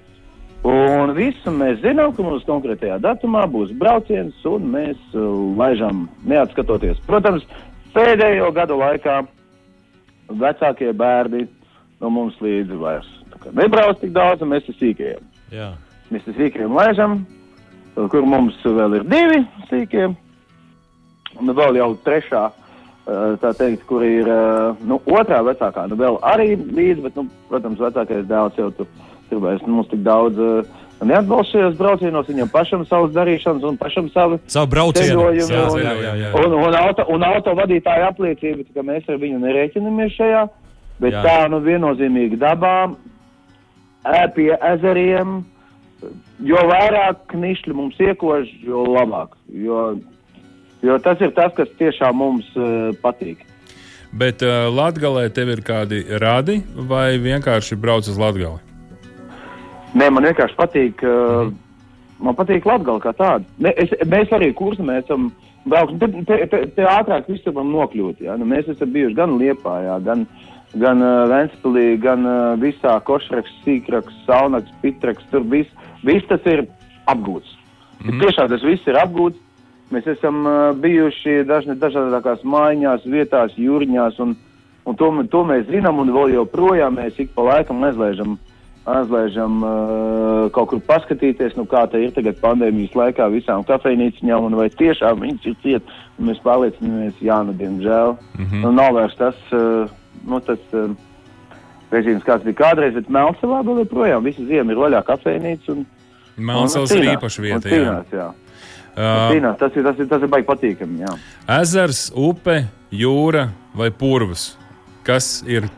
[0.68, 5.24] Un visu mēs zinām, ka mums konkrētajā datumā būs brauciens, un mēs uh,
[5.56, 7.00] laižam neatskatoties.
[7.08, 7.46] Protams,
[7.96, 9.22] pēdējo gadu laikā
[10.40, 11.48] vecākie bērni
[12.00, 13.16] no mums līdzi vairs
[13.54, 15.28] nebrauc tik daudz, un mēs te sīkajiem.
[15.54, 15.72] Jā.
[16.14, 17.20] Mēs te sīkajiem laižam,
[17.96, 20.08] kur mums vēl ir divi sīkie,
[21.40, 26.20] un vēl jau trešā, uh, tā teikt, kur ir uh, nu, otrā vecākā, nu vēl
[26.26, 28.90] arī līdzi, bet, nu, protams, vecākais dēls jau tur,
[29.30, 34.10] tur vairs mums tik daudz uh, neatbalsta šajos braucienos, viņam pašam savas darīšanas un pašam
[34.14, 35.30] savu Savu braucienu.
[35.36, 36.32] Jā, un- jā, jā, jā.
[36.36, 40.44] Un, un, auto, un auto vadītāja apliecība, ka mēs ar viņu nerēķinamies šajā,
[41.00, 41.24] bet Jā.
[41.24, 42.96] tā nu viennozīmīgi dabā,
[44.36, 45.44] pie ezeriem,
[46.44, 49.36] jo vairāk knišļi mums iekož, jo labāk.
[49.52, 50.00] Jo,
[50.82, 53.44] jo tas ir tas, kas tiešām mums uh, patīk.
[54.12, 58.58] Bet uh, Latvijā tev ir kādi radi vai vienkārši brauc uz Latviju?
[59.98, 61.02] Nē, man vienkārši patīk.
[61.02, 61.50] Uh,
[62.22, 63.46] man patīk Latvija kā tāda.
[63.64, 65.30] Ne, es, mēs arī kursā mēs esam
[65.70, 66.00] braukuši.
[66.00, 68.24] Te, te, te, te ātrāk visur varam nokļūt.
[68.28, 68.38] Ja?
[68.40, 70.26] Nu, mēs esam bijuši gan Liepājā, gan,
[70.78, 75.26] gan uh, Ventspilī, gan uh, visā Košraks, Sīkraks, Saunaks, Pitraks.
[75.32, 76.68] Tur viss vis tas ir
[77.10, 77.56] apgūts.
[78.00, 78.20] Mm -hmm.
[78.24, 79.40] Tiešām tas viss ir apgūts.
[79.90, 84.36] Mēs esam uh, bijuši dažne, dažādākās mājās, vietās, jūrņās, un,
[84.86, 88.38] un to, to mēs zinām, un vēl joprojām mēs ik pa laikam aizlaižam
[88.88, 94.58] aizlaižam uh, kaut kur paskatīties, nu, kā tā ir tagad pandēmijas laikā visām kafejnīciņām, un
[94.60, 98.16] vai tiešām viņas ir ciet, un mēs pārliecinamies, jā, nu, diemžēl.
[98.38, 98.64] Mm -hmm.
[98.64, 99.90] nu, nav vairs tas, uh,
[100.26, 100.90] nu, tas uh,
[101.92, 105.76] režīms, kāds bija kādreiz, bet Melnsavā vēl joprojām visu ziemu ir vaļā kafejnīca.
[105.76, 105.86] Un,
[106.38, 107.70] Melnsals un ir īpaša vieta.
[107.70, 107.76] Jā.
[107.76, 108.32] Cīnās, jā.
[108.90, 111.14] Uh, Cīnās, tas ir, tas ir, tas ir baigi patīkami, jā.
[111.62, 114.58] ezers, upe, jūra vai purvs?
[115.04, 115.70] Kas ir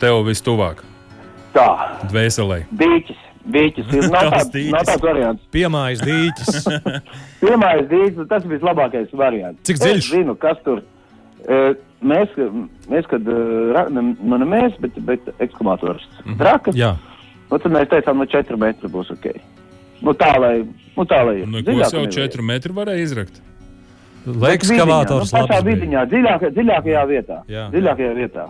[0.00, 0.91] tev vistuvāk?
[1.52, 1.68] Tā,
[2.10, 2.62] Dvēselē.
[2.80, 3.20] dīķis.
[3.52, 4.52] Dīķis ir tāds,
[5.02, 5.42] variants.
[5.50, 6.66] Piemājas dīķis.
[7.42, 9.58] Pirmais dīķis, tas ir vislabākais variants.
[9.66, 10.04] Cik dziļš?
[10.06, 10.84] Es zinu, kas tur.
[11.42, 11.58] E,
[12.06, 12.36] mēs,
[12.92, 16.36] mēs kad, e, nu ne mēs, bet, bet ekskavātors Mhm.
[16.38, 16.92] trakas, Jā.
[17.50, 19.26] nu tad mēs teicām, nu 4 metri būs ok.
[20.02, 20.54] Nu tā, lai,
[20.96, 21.46] nu tā, lai ir.
[21.50, 22.30] Nu, Dziļāk ko jau nevajag.
[22.38, 23.42] 4 metri varēja izrakt?
[24.26, 25.74] Lekskavators Nu, pašā bija.
[25.74, 27.38] vidiņā, dziļākajā, dziļākajā vietā.
[27.50, 27.64] Jā.
[27.74, 28.44] Dziļākajā vietā.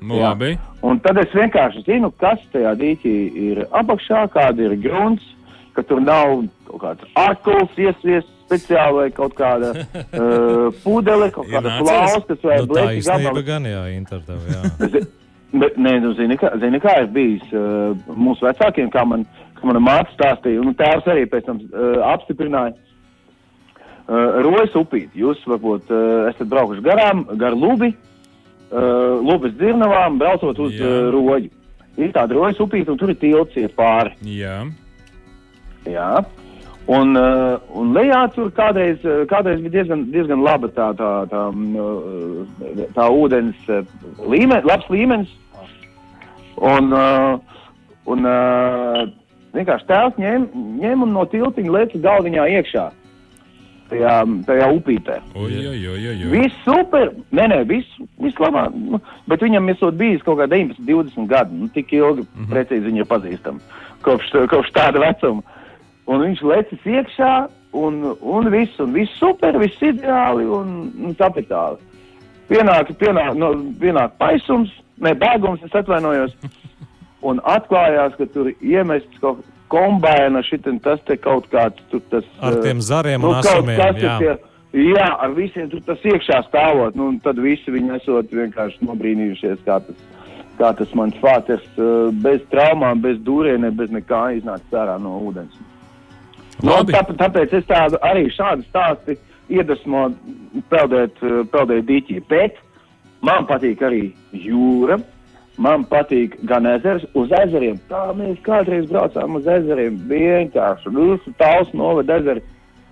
[0.00, 0.32] Nu, Jā.
[0.32, 0.54] labi.
[0.86, 3.14] Un tad es vienkārši zinu, kas tajā dīķī
[3.50, 5.24] ir apakšā, kāda ir grunts,
[5.76, 11.76] ka tur nav kaut kāds arkuls iesviests speciāli vai kaut kāda uh, pudele, kaut kāda
[11.82, 14.62] plauskas vai Nu, tā blēķi īstenība gan jā, Inter tev, jā.
[15.60, 19.24] Bet, nē, nu, zini, kā, zini, kā ir bijis uh, mūsu vecākiem, kā man,
[19.58, 22.76] kā mana māte stāstīja, un tēvs arī pēc tam uh, apstiprināja.
[24.10, 28.09] Uh, Rojas upīt, jūs varbūt uh, esat braukuši garām, gar lubi, uh,
[28.70, 30.86] lubas dzirnavām, braucot uz Jā.
[30.86, 31.50] uh, roģi.
[32.00, 34.14] Ir tāda rojas upīt, un tur ir tilts iet pāri.
[34.38, 34.62] Jā.
[35.90, 36.12] Jā.
[36.90, 41.44] Un, uh, un lejā tur kādreiz, uh, kādreiz bija diezgan, diezgan laba tā, tā, tā,
[41.52, 43.84] mm, uh, tā ūdens uh,
[44.22, 45.36] līmenis, labs līmenis.
[46.60, 47.38] Un, uh,
[48.08, 49.04] Un uh,
[49.54, 52.86] vienkārši tēvs ņēma ņem un no tiltiņa leca galdiņā iekšā.
[53.90, 55.16] Tajā, tajā upītē.
[56.30, 58.74] Viss super, nē, nē, viss, viss labāk.
[58.74, 59.00] Nu,
[59.30, 61.58] bet viņam ir bijis kaut kā 19, 20 gadi.
[61.58, 62.52] Nu, tik ilgi, mm -hmm.
[62.52, 63.58] precīzi viņa ir pazīstama.
[64.06, 65.42] Kopš, kopš tāda vecuma.
[66.06, 71.78] Un viņš lecis iekšā, un, un viss, un viss super, viss ideāli un, un kapitāli.
[72.50, 76.34] Pienāk, pienāk, no, pienāk paisums, ne bēgums, es atvainojos.
[77.22, 82.26] Un atklājās, ka tur iemests kaut kas kombēna, šitin, tas te kaut kāds tur tas.
[82.42, 84.16] Ar tiem eh, zariem nu, un kas jā.
[84.20, 84.34] Tie,
[84.90, 86.98] jā, ar visiem tur tas iekšā stāvot.
[86.98, 90.04] Nu, un tad visi viņi esot vienkārši nobrīnījušies, kā tas,
[90.60, 91.90] kā tas mans fāters eh,
[92.24, 95.58] bez traumām, bez dūrieniem, bez nekā iznāca ārā no ūdens.
[96.60, 96.92] Nu, Labi.
[96.92, 99.16] tāpēc, tāpēc es tādu arī šādu stāstu
[99.50, 100.10] iedvesmo
[100.72, 102.20] peldēt, eh, peldēt dīķī.
[102.28, 102.60] Bet
[103.26, 105.00] man patīk arī jūra.
[105.60, 107.76] Man patīk gan ezers, uz ezeriem.
[107.90, 109.98] Tā mēs kādreiz braucām uz ezeriem.
[110.08, 112.40] Vienkārši visu tālu novada ezeri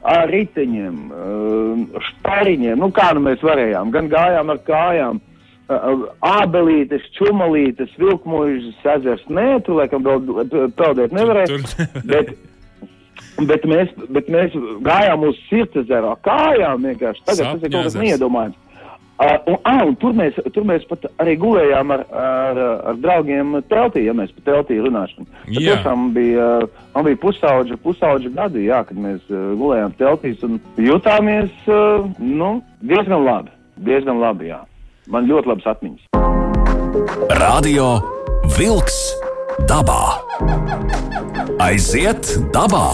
[0.04, 2.76] ar riteņiem, eh, spēriņiem.
[2.78, 3.90] Nu, kā nu mēs varējām?
[3.94, 5.20] Gan gājām ar kājām.
[5.68, 9.24] Ābelītes, čumalītes, vilkmožas ezers.
[9.28, 11.48] Nē, tu laikam vēl peldēt nevarēji.
[11.52, 12.31] Tur- Bet,
[13.46, 14.54] bet, mēs, bet mēs
[14.87, 17.24] gājām uz sirdsezera kājām vienkārši.
[17.28, 18.57] Tagad tas ir kaut kas neiedomājams.
[19.18, 22.61] Uh, un, ah, un tur, mēs, tur mēs pat arī gulējām ar, ar,
[22.92, 25.26] ar draugiem teltī, ja mēs par teltī runāsim.
[25.42, 25.74] Tas Jā.
[25.74, 26.46] tiešām bija,
[26.94, 32.52] man bija pusauģa, pusauģa gadi, jā, kad mēs uh, gulējām teltīs un jutāmies, uh, nu,
[32.78, 33.50] diezgan labi.
[33.88, 34.61] Diezgan labi, jā.
[35.11, 36.07] Man ļoti labas atmiņas.
[37.42, 37.90] Radio
[38.54, 39.02] Wolks
[39.66, 40.02] dabā.
[41.59, 42.87] Aiziet dabā!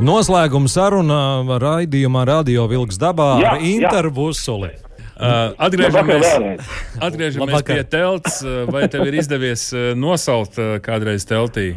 [0.00, 3.72] Noslēguma saruna raidījumā Radio Vilks dabā Jā, ar jā.
[3.74, 4.72] Inter Vusuli.
[5.20, 7.76] Uh, Labvakar atgriežamies, atgriežamies Labvakar.
[7.76, 8.40] pie telts.
[8.40, 11.74] uh, Vai tev ir izdevies uh, nosaukt uh, kādreiz teltī?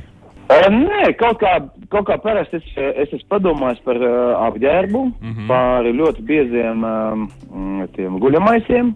[0.47, 1.57] Uh, nē, kaut kā,
[1.91, 2.69] kaut kā parasti es,
[3.03, 4.13] es esmu padomājis par uh,
[4.47, 5.33] apģērbu, mm.
[5.33, 5.47] -hmm.
[5.51, 7.27] par ļoti bieziem um,
[7.97, 8.93] tiem guļamaisiem.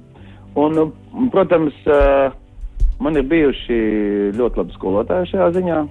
[0.55, 2.31] Un, uh, protams, uh,
[3.03, 3.81] man ir bijuši
[4.39, 5.81] ļoti labi skolotāji šajā ziņā.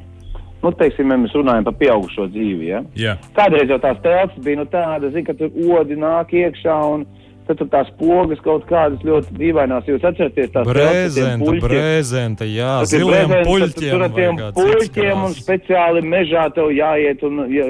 [0.64, 2.72] Nu, teiksim, ja mēs runājam par pieaugušo dzīvi.
[2.72, 2.80] Ja?
[2.96, 7.04] Jā, Kādreiz jau tās telpas bija nu, tādas, zin, ka tur odi nāk iekšā un
[7.46, 9.86] tad tur tās pogas kaut kādas ļoti dīvainās.
[9.88, 13.92] Jūs atceraties tās Brezenta, brezenta, jā, ziliem puļķiem.
[13.94, 17.66] Tur ar tiem puļķiem un speciāli mežā tev jāiet un jā,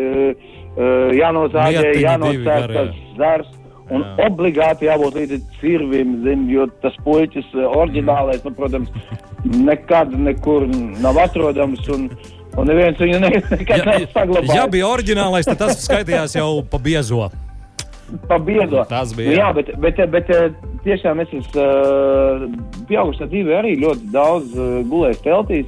[1.20, 2.82] jānozāģē, Mietiņi divi jānocērt garie.
[2.82, 3.52] tas zars.
[3.86, 4.26] Un Jā.
[4.26, 8.90] obligāti jābūt līdz cirvim, zin, jo tas puļķis uh, oriģinālais, nu, protams,
[9.46, 10.66] nekad nekur
[10.98, 11.84] nav atrodams.
[11.94, 12.08] Un,
[12.58, 14.56] un neviens viņu ne, nekad Ja, saglabājis.
[14.58, 17.28] ja bija oriģinālais, tad tas skaitījās jau pa biezo.
[18.28, 18.84] Pa biezo.
[18.88, 19.48] Tas bija, Nu, jā.
[19.56, 20.50] bet, bet, bet eh,
[20.84, 22.46] tiešām es esmu uh,
[22.88, 25.66] pieaugušā dzīvē arī ļoti daudz uh, gulējis teltīs.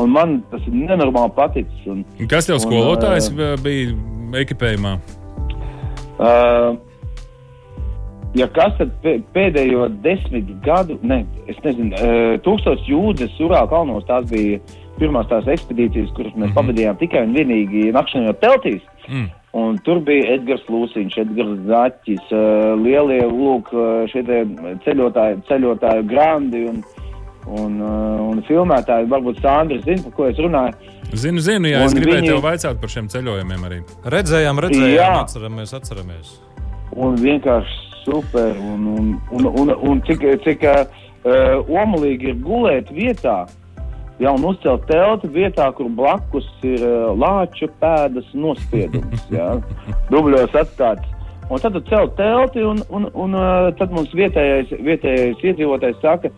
[0.00, 1.86] Un man tas ir nenormāli paticis.
[1.86, 3.94] Un, Un Kas tev Un, skolotājs ā, uh, bija
[4.42, 4.94] ekipējumā?
[6.20, 6.76] uh,
[8.34, 11.96] ja kas tad pē- pēdējo desmit gadu, ne, es nezinu,
[12.46, 14.60] tūkstoš jūdzes Urāla kalnos, tās bija
[15.00, 16.56] pirmās tās ekspedīcijas, kuras mēs mm -hmm.
[16.58, 18.82] pavadījām tikai un vienīgi nakšņojot teltīs.
[19.08, 19.28] Mm.
[19.52, 24.44] Un tur bija Edgars Lūsiņš, Edgars Zaķis, uh, lielie lūk, uh, šie te
[24.84, 26.76] ceļotāji, ceļotāju grandi un,
[27.50, 29.08] un, uh, un filmētāji.
[29.10, 30.74] Varbūt Sandra zina, par ko es runāju.
[31.18, 33.80] Zinu, zinu, jā, Un es gribēju viņi- tev vaicāt par šiem ceļojumiem arī.
[34.14, 35.10] Redzējām, redzējām, Jā.
[35.24, 36.28] atceramies, atceramies.
[36.94, 38.54] Un vienkārši super.
[38.62, 40.86] Un, un, un, un, un cik, cik uh,
[41.66, 43.48] omulīgi ir gulēt vietā,
[44.20, 49.24] jau uzcelt telti vietā, kur blakus ir uh, lāču pēdas nospiedums.
[49.32, 49.48] jā,
[50.12, 51.16] Dubļos atstāts.
[51.50, 56.30] Un tad tu cel telti, un, un, un uh, tad mums vietējais, vietējais iedzīvotājs saka,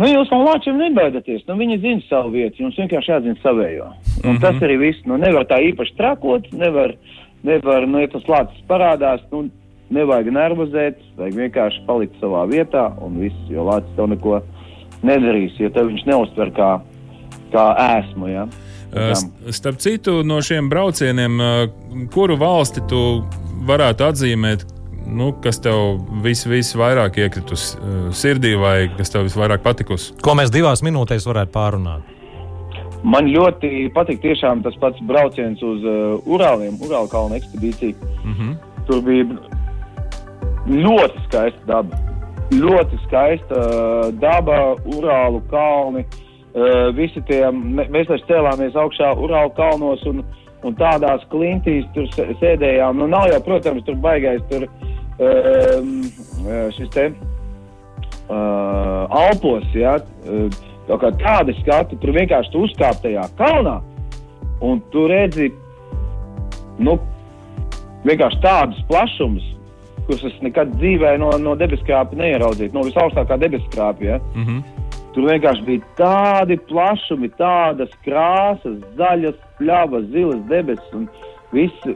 [0.00, 3.90] nu jūs no lāčiem nebaidaties, nu viņi zina savu vietu, jums vienkārši jāzina savējo.
[3.90, 4.40] Un mm -hmm.
[4.40, 6.96] tas arī viss, nu nevar tā īpaši trakot, nevar,
[7.42, 9.50] nevar nu ja tas lācis parādās, nu
[9.90, 14.40] nevajag nervozēt, vajag vienkārši palikt savā vietā, un viss, jo lācis tev neko
[15.02, 16.70] nedarīs, jo tev viņš neuztver kā,
[17.52, 17.66] kā
[17.98, 18.46] ēsmu, ja.
[19.52, 21.40] Starp citu, no šiem braucieniem,
[22.14, 23.00] kuru valsti tu
[23.68, 24.64] varētu atzīmēt,
[25.06, 27.74] nu, kas tev vis, visvairāk iekritus
[28.16, 30.14] sirdī vai kas tev visvairāk patikusi?
[30.22, 32.12] Ko mēs divās minūtēs varētu pārunāt?
[33.06, 37.94] Man ļoti patīk tiešām tas pats brauciens uz uh, Urāliem, Urāla kalnu ekspedīciju.
[38.24, 38.56] Mm -hmm.
[38.88, 39.26] Tur bija
[40.66, 42.00] ļoti skaista daba.
[42.52, 43.62] Ļoti skaista
[44.22, 46.04] daba, Urālu kalni.
[46.96, 50.22] Visi tie, mē- mēs cēlāmies augšā Urālu kalnos un,
[50.64, 52.96] un tādās klintīs tur sē- sēdējām.
[52.96, 54.68] Nu, nav jau, protams, tur baigais tur
[56.76, 57.10] šis te
[58.28, 59.98] Alpos, ja,
[60.86, 63.80] Tā kā tādi skati, tur vienkārši tu uzkāp tajā kalnā
[64.62, 65.48] un tu redzi,
[66.78, 66.94] nu,
[68.06, 69.48] vienkārši tādus plašumus,
[70.06, 74.16] kurus es nekad dzīvē no, no debeskrāpja neieraudzīju, no visaugstākā debeskrāpja.
[74.16, 74.18] Ja?
[74.34, 74.62] Mm -hmm.
[75.16, 80.92] Tur vienkārši bija tādi plašumi, tādas krāsas, zaļas, pļavas, zilas debesis.
[80.92, 81.08] Un
[81.52, 81.86] viss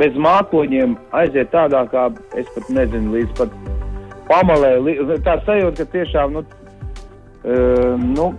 [0.00, 2.08] bez mākoņiem aiziet tādā, kā
[2.40, 3.52] es pat nezinu, līdz pat
[4.30, 4.72] pamalē.
[5.26, 6.44] Tā sajūta, ka tiešām nu,
[7.44, 8.30] uh, nu,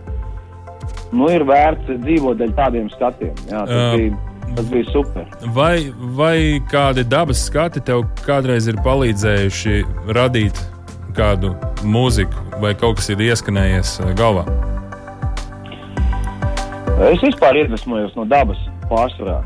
[1.12, 3.36] nu, ir vērts dzīvot dēļ tādiem skatiem.
[3.52, 3.94] Jā, tas, Jā.
[3.98, 5.26] bija, tas bija super.
[5.56, 6.38] Vai, vai
[6.72, 9.82] kādi dabas skati tev kādreiz ir palīdzējuši
[10.16, 10.60] radīt
[11.18, 14.46] kādu mūziku, vai kaut kas ir ieskanējies eh, galvā?
[17.10, 18.60] Es vispār iedvesmojos no dabas
[18.92, 19.40] pārsvarā.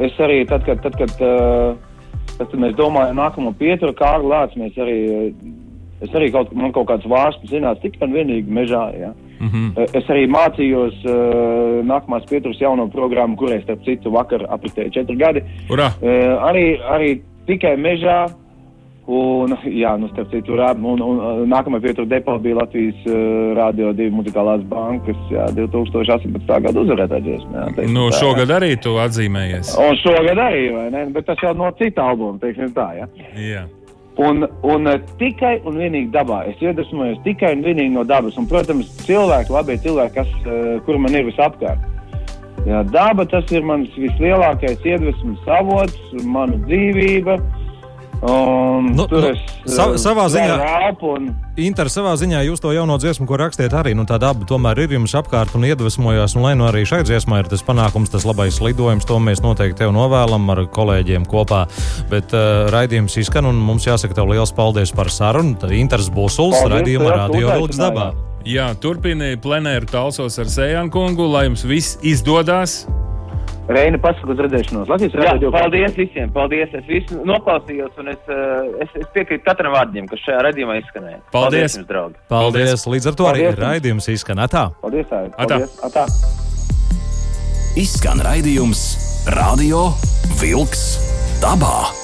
[0.00, 1.74] Es arī tad, kad, tad, kad, uh,
[2.38, 5.58] tad, kad mēs domājam nākamo pieturu kārlu lācu, mēs arī, uh,
[6.02, 9.12] es arī kaut, man kaut kāds vārsts zināts tikai un vienīgi mežā, ja.
[9.42, 9.86] Mm -hmm.
[9.98, 15.42] Es arī mācījos uh, nākamās pieturas jauno programmu, kurai, starp citu, vakar apritēja četri gadi.
[15.70, 15.88] Urā!
[16.02, 18.28] Uh, arī, arī tikai mežā.
[19.06, 23.12] Un, jā, nu, starp citu, rā, un, un, un nākamā pietura depo bija Latvijas uh,
[23.58, 26.62] Rādio 2 muzikālās bankas jā, 2018.
[26.62, 27.50] gada uzvarētāja dziesma.
[27.58, 28.20] jā, Nu, tā, jā.
[28.20, 29.74] šogad arī tu atzīmējies.
[29.74, 31.06] Un šogad arī, vai ne?
[31.06, 33.08] Bet tas jau no cita albuma, teiksim tā, jā.
[33.34, 33.66] Jā.
[34.20, 36.42] Un, un eh, tikai un vienīgi dabā.
[36.50, 38.36] Es iedvesmojos tikai un vienīgi no dabas.
[38.36, 41.88] Un, protams, cilvēki, labi cilvēki, kas, uh, kur man ir visapkārt.
[42.68, 47.38] Jā, daba tas ir mans vislielākais iedvesmas avots, mana dzīvība.
[48.22, 52.70] Un Nu, tur nu, es sa- eh, savā ziņā- un Inter, savā ziņā jūs to
[52.72, 56.36] jauno dziesmu, ko rakstiet, arī nu, tā daba tomēr ir jums apkārt un iedvesmojās.
[56.36, 59.78] Un, lai nu arī šai dziesmai ir tas panākums, tas labais lidojums, to mēs noteikti
[59.78, 61.66] tev novēlam ar kolēģiem kopā.
[62.08, 65.58] Bet uh, raidījums izskan un mums jāsaka tev liels paldies par sarunu.
[65.58, 68.14] Tad Inters Busuls, ka radio vilks dabā.
[68.44, 72.86] Jā, turpini plenēru talsos ar Sējānu kungu, lai jums viss izdodas.
[73.70, 74.88] Reina pasaka uz redzēšanos.
[74.90, 76.72] Latvijas Jā, radio paldies visiem, paldies.
[76.74, 81.20] Es visu noklausījos, un es, eh, es, es piekrītu katram vārdam, kas šajā redzējumā izskanēja.
[81.32, 81.78] Paldies.
[81.78, 82.18] jums, draugi!
[82.32, 82.86] Paldies!
[82.90, 83.64] Līdz ar to arī Paldies jums.
[83.68, 84.42] raidījums izskan.
[84.42, 84.66] Atā!
[84.82, 85.32] Paldies, Aid.
[85.38, 85.62] Atā.
[85.62, 85.78] Paldies.
[85.86, 86.06] Atā.
[87.78, 88.84] Izskan raidījums
[89.38, 89.92] Radio
[90.42, 90.86] Vilks
[91.40, 92.01] dabā.